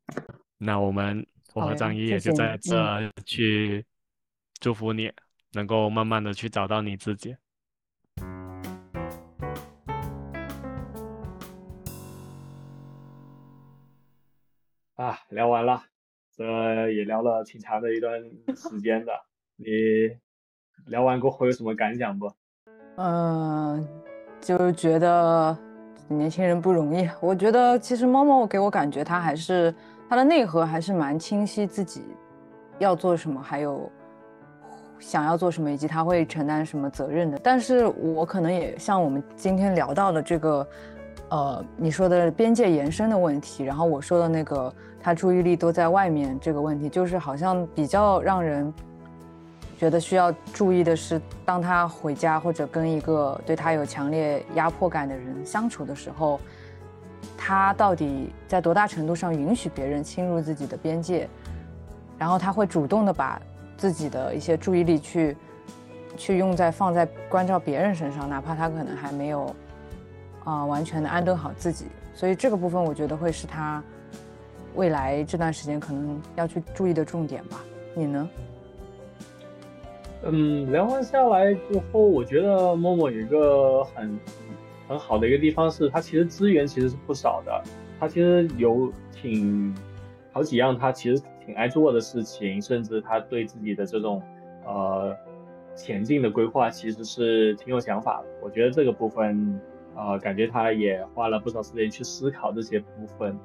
[0.59, 3.85] 那我们我和张一也就在这去
[4.61, 5.11] 祝福你，
[5.51, 7.35] 能够慢慢的去找到你自己。
[14.95, 15.81] 啊，聊完了，
[16.37, 16.43] 这
[16.91, 18.21] 也聊了挺长的一段
[18.55, 19.11] 时间的。
[19.55, 19.65] 你
[20.85, 22.31] 聊完过后有什么感想不？
[22.97, 23.87] 嗯，
[24.39, 25.57] 就是觉得
[26.07, 27.09] 年轻人不容易。
[27.21, 29.73] 我觉得其实猫猫给我感觉它还是
[30.07, 32.03] 它的内核还是蛮清晰自己
[32.77, 33.91] 要做什么，还有
[34.99, 37.39] 想要做什么，以及他会承担什么责任的。
[37.43, 40.67] 但是我可能也像我们今天聊到的这个，
[41.33, 44.71] 呃，你说的边界延伸的问题，然后我说的那个
[45.01, 48.71] 他注意力都在外面这个问题，就是好像比较让人。
[49.79, 56.39] 觉得需要注意的是，当他回家或者跟一个对他有强烈压迫感的人相处的时候，
[57.35, 61.27] 他到底在多大程度上允许别人侵入自己的边界？
[62.17, 63.41] 然后他会主动的把
[63.75, 65.35] 自己的一些注意力去
[66.15, 69.53] 去用在放在关照别人身上，哪怕他可能还没有
[70.43, 71.85] 啊、完全的安顿好自己。
[72.13, 73.83] 所以这个部分我觉得会是他
[74.75, 77.63] 未来这段时间可能要去注意的重点吧。
[77.95, 78.29] 你呢？
[80.25, 84.19] 嗯，聊完下来之后，我觉得默默有一个很
[84.87, 87.63] 很好的一个地方是，它其实资源其实是不少的，
[87.99, 89.75] 它其实有挺
[90.31, 94.21] 好几样，他其实挺爱做的事情，甚至他对自己的这种
[94.65, 95.13] 呃
[95.75, 98.27] 前进的规划其实是挺有想法的。
[98.41, 99.59] 我觉得这个部分，
[99.95, 103.37] 呃，感觉他也花了不少时间去思考这些部分。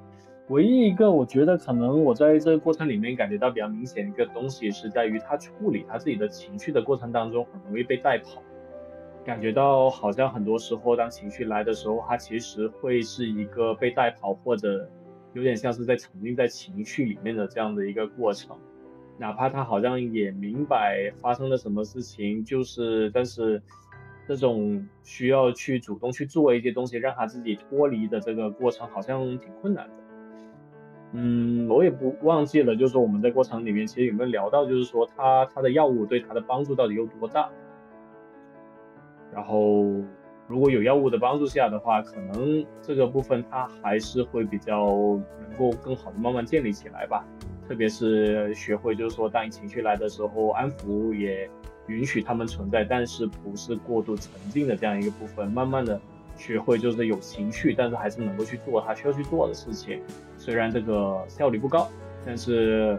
[0.48, 8.42] 唯一一个我觉得可能我在这个过程里面感觉到比较明显的一个东西，是在于他处理他自己的情绪的过程当中，很容易被带跑。
[9.26, 14.88] 感觉到好像很多时候，当情绪来的时候，他其实会是一个被带跑，或者
[15.34, 18.56] 有点像是在沉浸在情绪里面的这样的一个过程。
[19.18, 23.60] 哪怕他好像也明白发生了什么事情，就是但是
[24.28, 29.94] 这种需要去主动去做一些东西，让他自己脱离的这个过程，好像挺困难的。
[31.12, 37.48] 嗯，我也不忘记了，就是说我们在过程里面其实有没有聊到，就是说他他的药物对他的帮助到底有多大？
[39.32, 39.84] 然后，
[40.46, 44.86] 如果有药物的帮助下的话，可能这个部分他还是会比较
[45.40, 47.24] 能够更好的慢慢建立起来吧。
[47.66, 51.48] 特别是学会，就是说，当你情绪来的时候，安抚也
[51.88, 55.50] 允许他们存在，但是不是过度沉浸的这样一个部分。
[55.50, 56.00] 慢慢的
[56.36, 60.00] 学会，就是有情绪，但是还是能够去做他需要去做的事情。
[60.36, 61.88] 虽然这个效率不高，
[62.24, 62.98] 但是。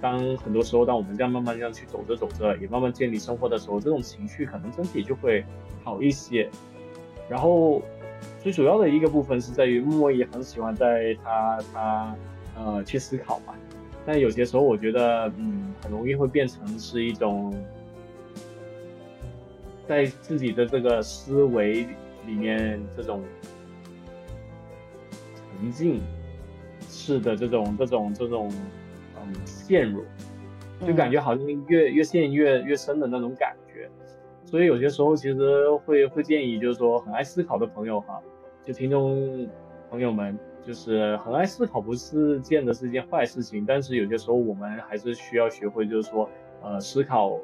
[0.00, 5.44] 当很多时候，当我们这样慢慢这样去走着走着，也慢慢建立生活的时候，这种情绪可能整体就会
[5.82, 6.48] 好一些。
[7.28, 7.82] 然后
[8.40, 12.16] 最主要的一个部分是在于，木木也很喜欢在他他
[12.56, 13.54] 呃去思考嘛。
[14.06, 17.52] 但有些时候，我觉得嗯，很容易会变成是一种
[19.88, 21.88] 在自己的这个思维
[22.26, 23.24] 里面这种
[25.34, 26.00] 沉浸
[26.88, 28.48] 式的这种这种这种。
[29.20, 30.04] 嗯陷入，
[30.86, 33.90] 就感觉好像越越陷越越深的那种感觉，
[34.44, 38.22] 所以有些时候其实会会建议，就是说很爱思考的朋友哈，
[38.62, 39.46] 就听众
[39.90, 46.30] 朋友们，就是很爱思考不是见的是一件坏事情，但是有些时候我们还是需要学会，就是说
[46.62, 47.38] 呃思考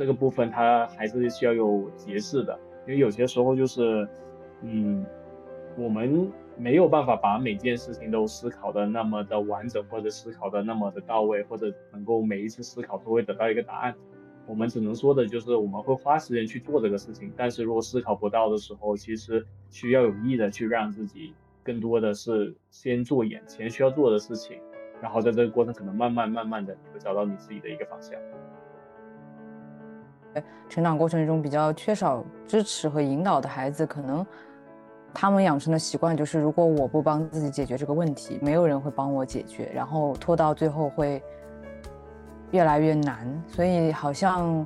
[0.00, 4.08] 这个部分它还是需要有节制的，因为有些时候就是
[4.62, 5.04] 嗯
[5.76, 6.32] 我们。
[6.56, 13.94] 没有办法把每件事情都思考的那么的完整，或者思考的那么的到位，或者能够每一次思考都会得到一个答案。
[14.46, 21.32] 我们只能说的就是我们会花时间去做这个事情，但是如果思考不到的时候，其实需要有意的去让自己
[21.62, 24.58] 更多的是先做眼前需要做的事情，
[25.00, 28.20] 然后在这个过程可能慢慢慢慢的你会找到你自己的一个方向。
[30.68, 34.26] 成长过程中比较缺少支持和引导的孩子，可能。
[35.12, 41.20] 他们养成的习惯就是，如果我不帮自己解决这个问题，没有人会帮我解决，然后拖到最后会
[42.52, 43.26] 越来越难。
[43.48, 44.64] 所以好像，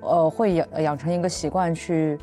[0.00, 2.18] 呃，会养养成一个习惯，去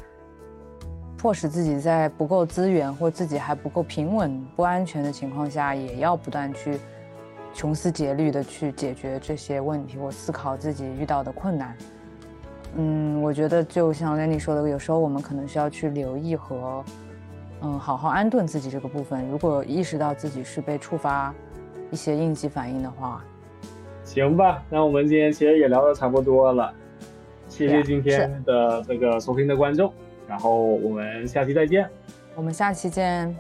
[1.18, 6.78] 迫使自己在不够资源或自己还不够平稳、不安全的情况下，也要不断去
[7.54, 11.78] 穷思竭虑的去解决这些问题或思考自己遇到的困难。
[12.76, 16.84] 嗯，我觉得就像 Lenny 说的，有时候我们可能需要去留意和。
[17.63, 19.30] 嗯，好好安顿自己这个部分。
[19.30, 21.32] 如果意识到自己是被触发
[21.91, 23.24] 一些应激反应的话，
[24.03, 24.63] 行吧。
[24.67, 26.74] 那我们今天其实也聊的差不多了，
[27.47, 29.93] 谢谢今天的这个收听的观众，
[30.28, 31.88] 然后我们下期再见。
[32.34, 33.38] 我们下期见，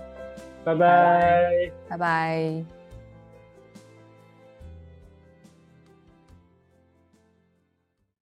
[0.63, 2.80] 拜拜，拜拜。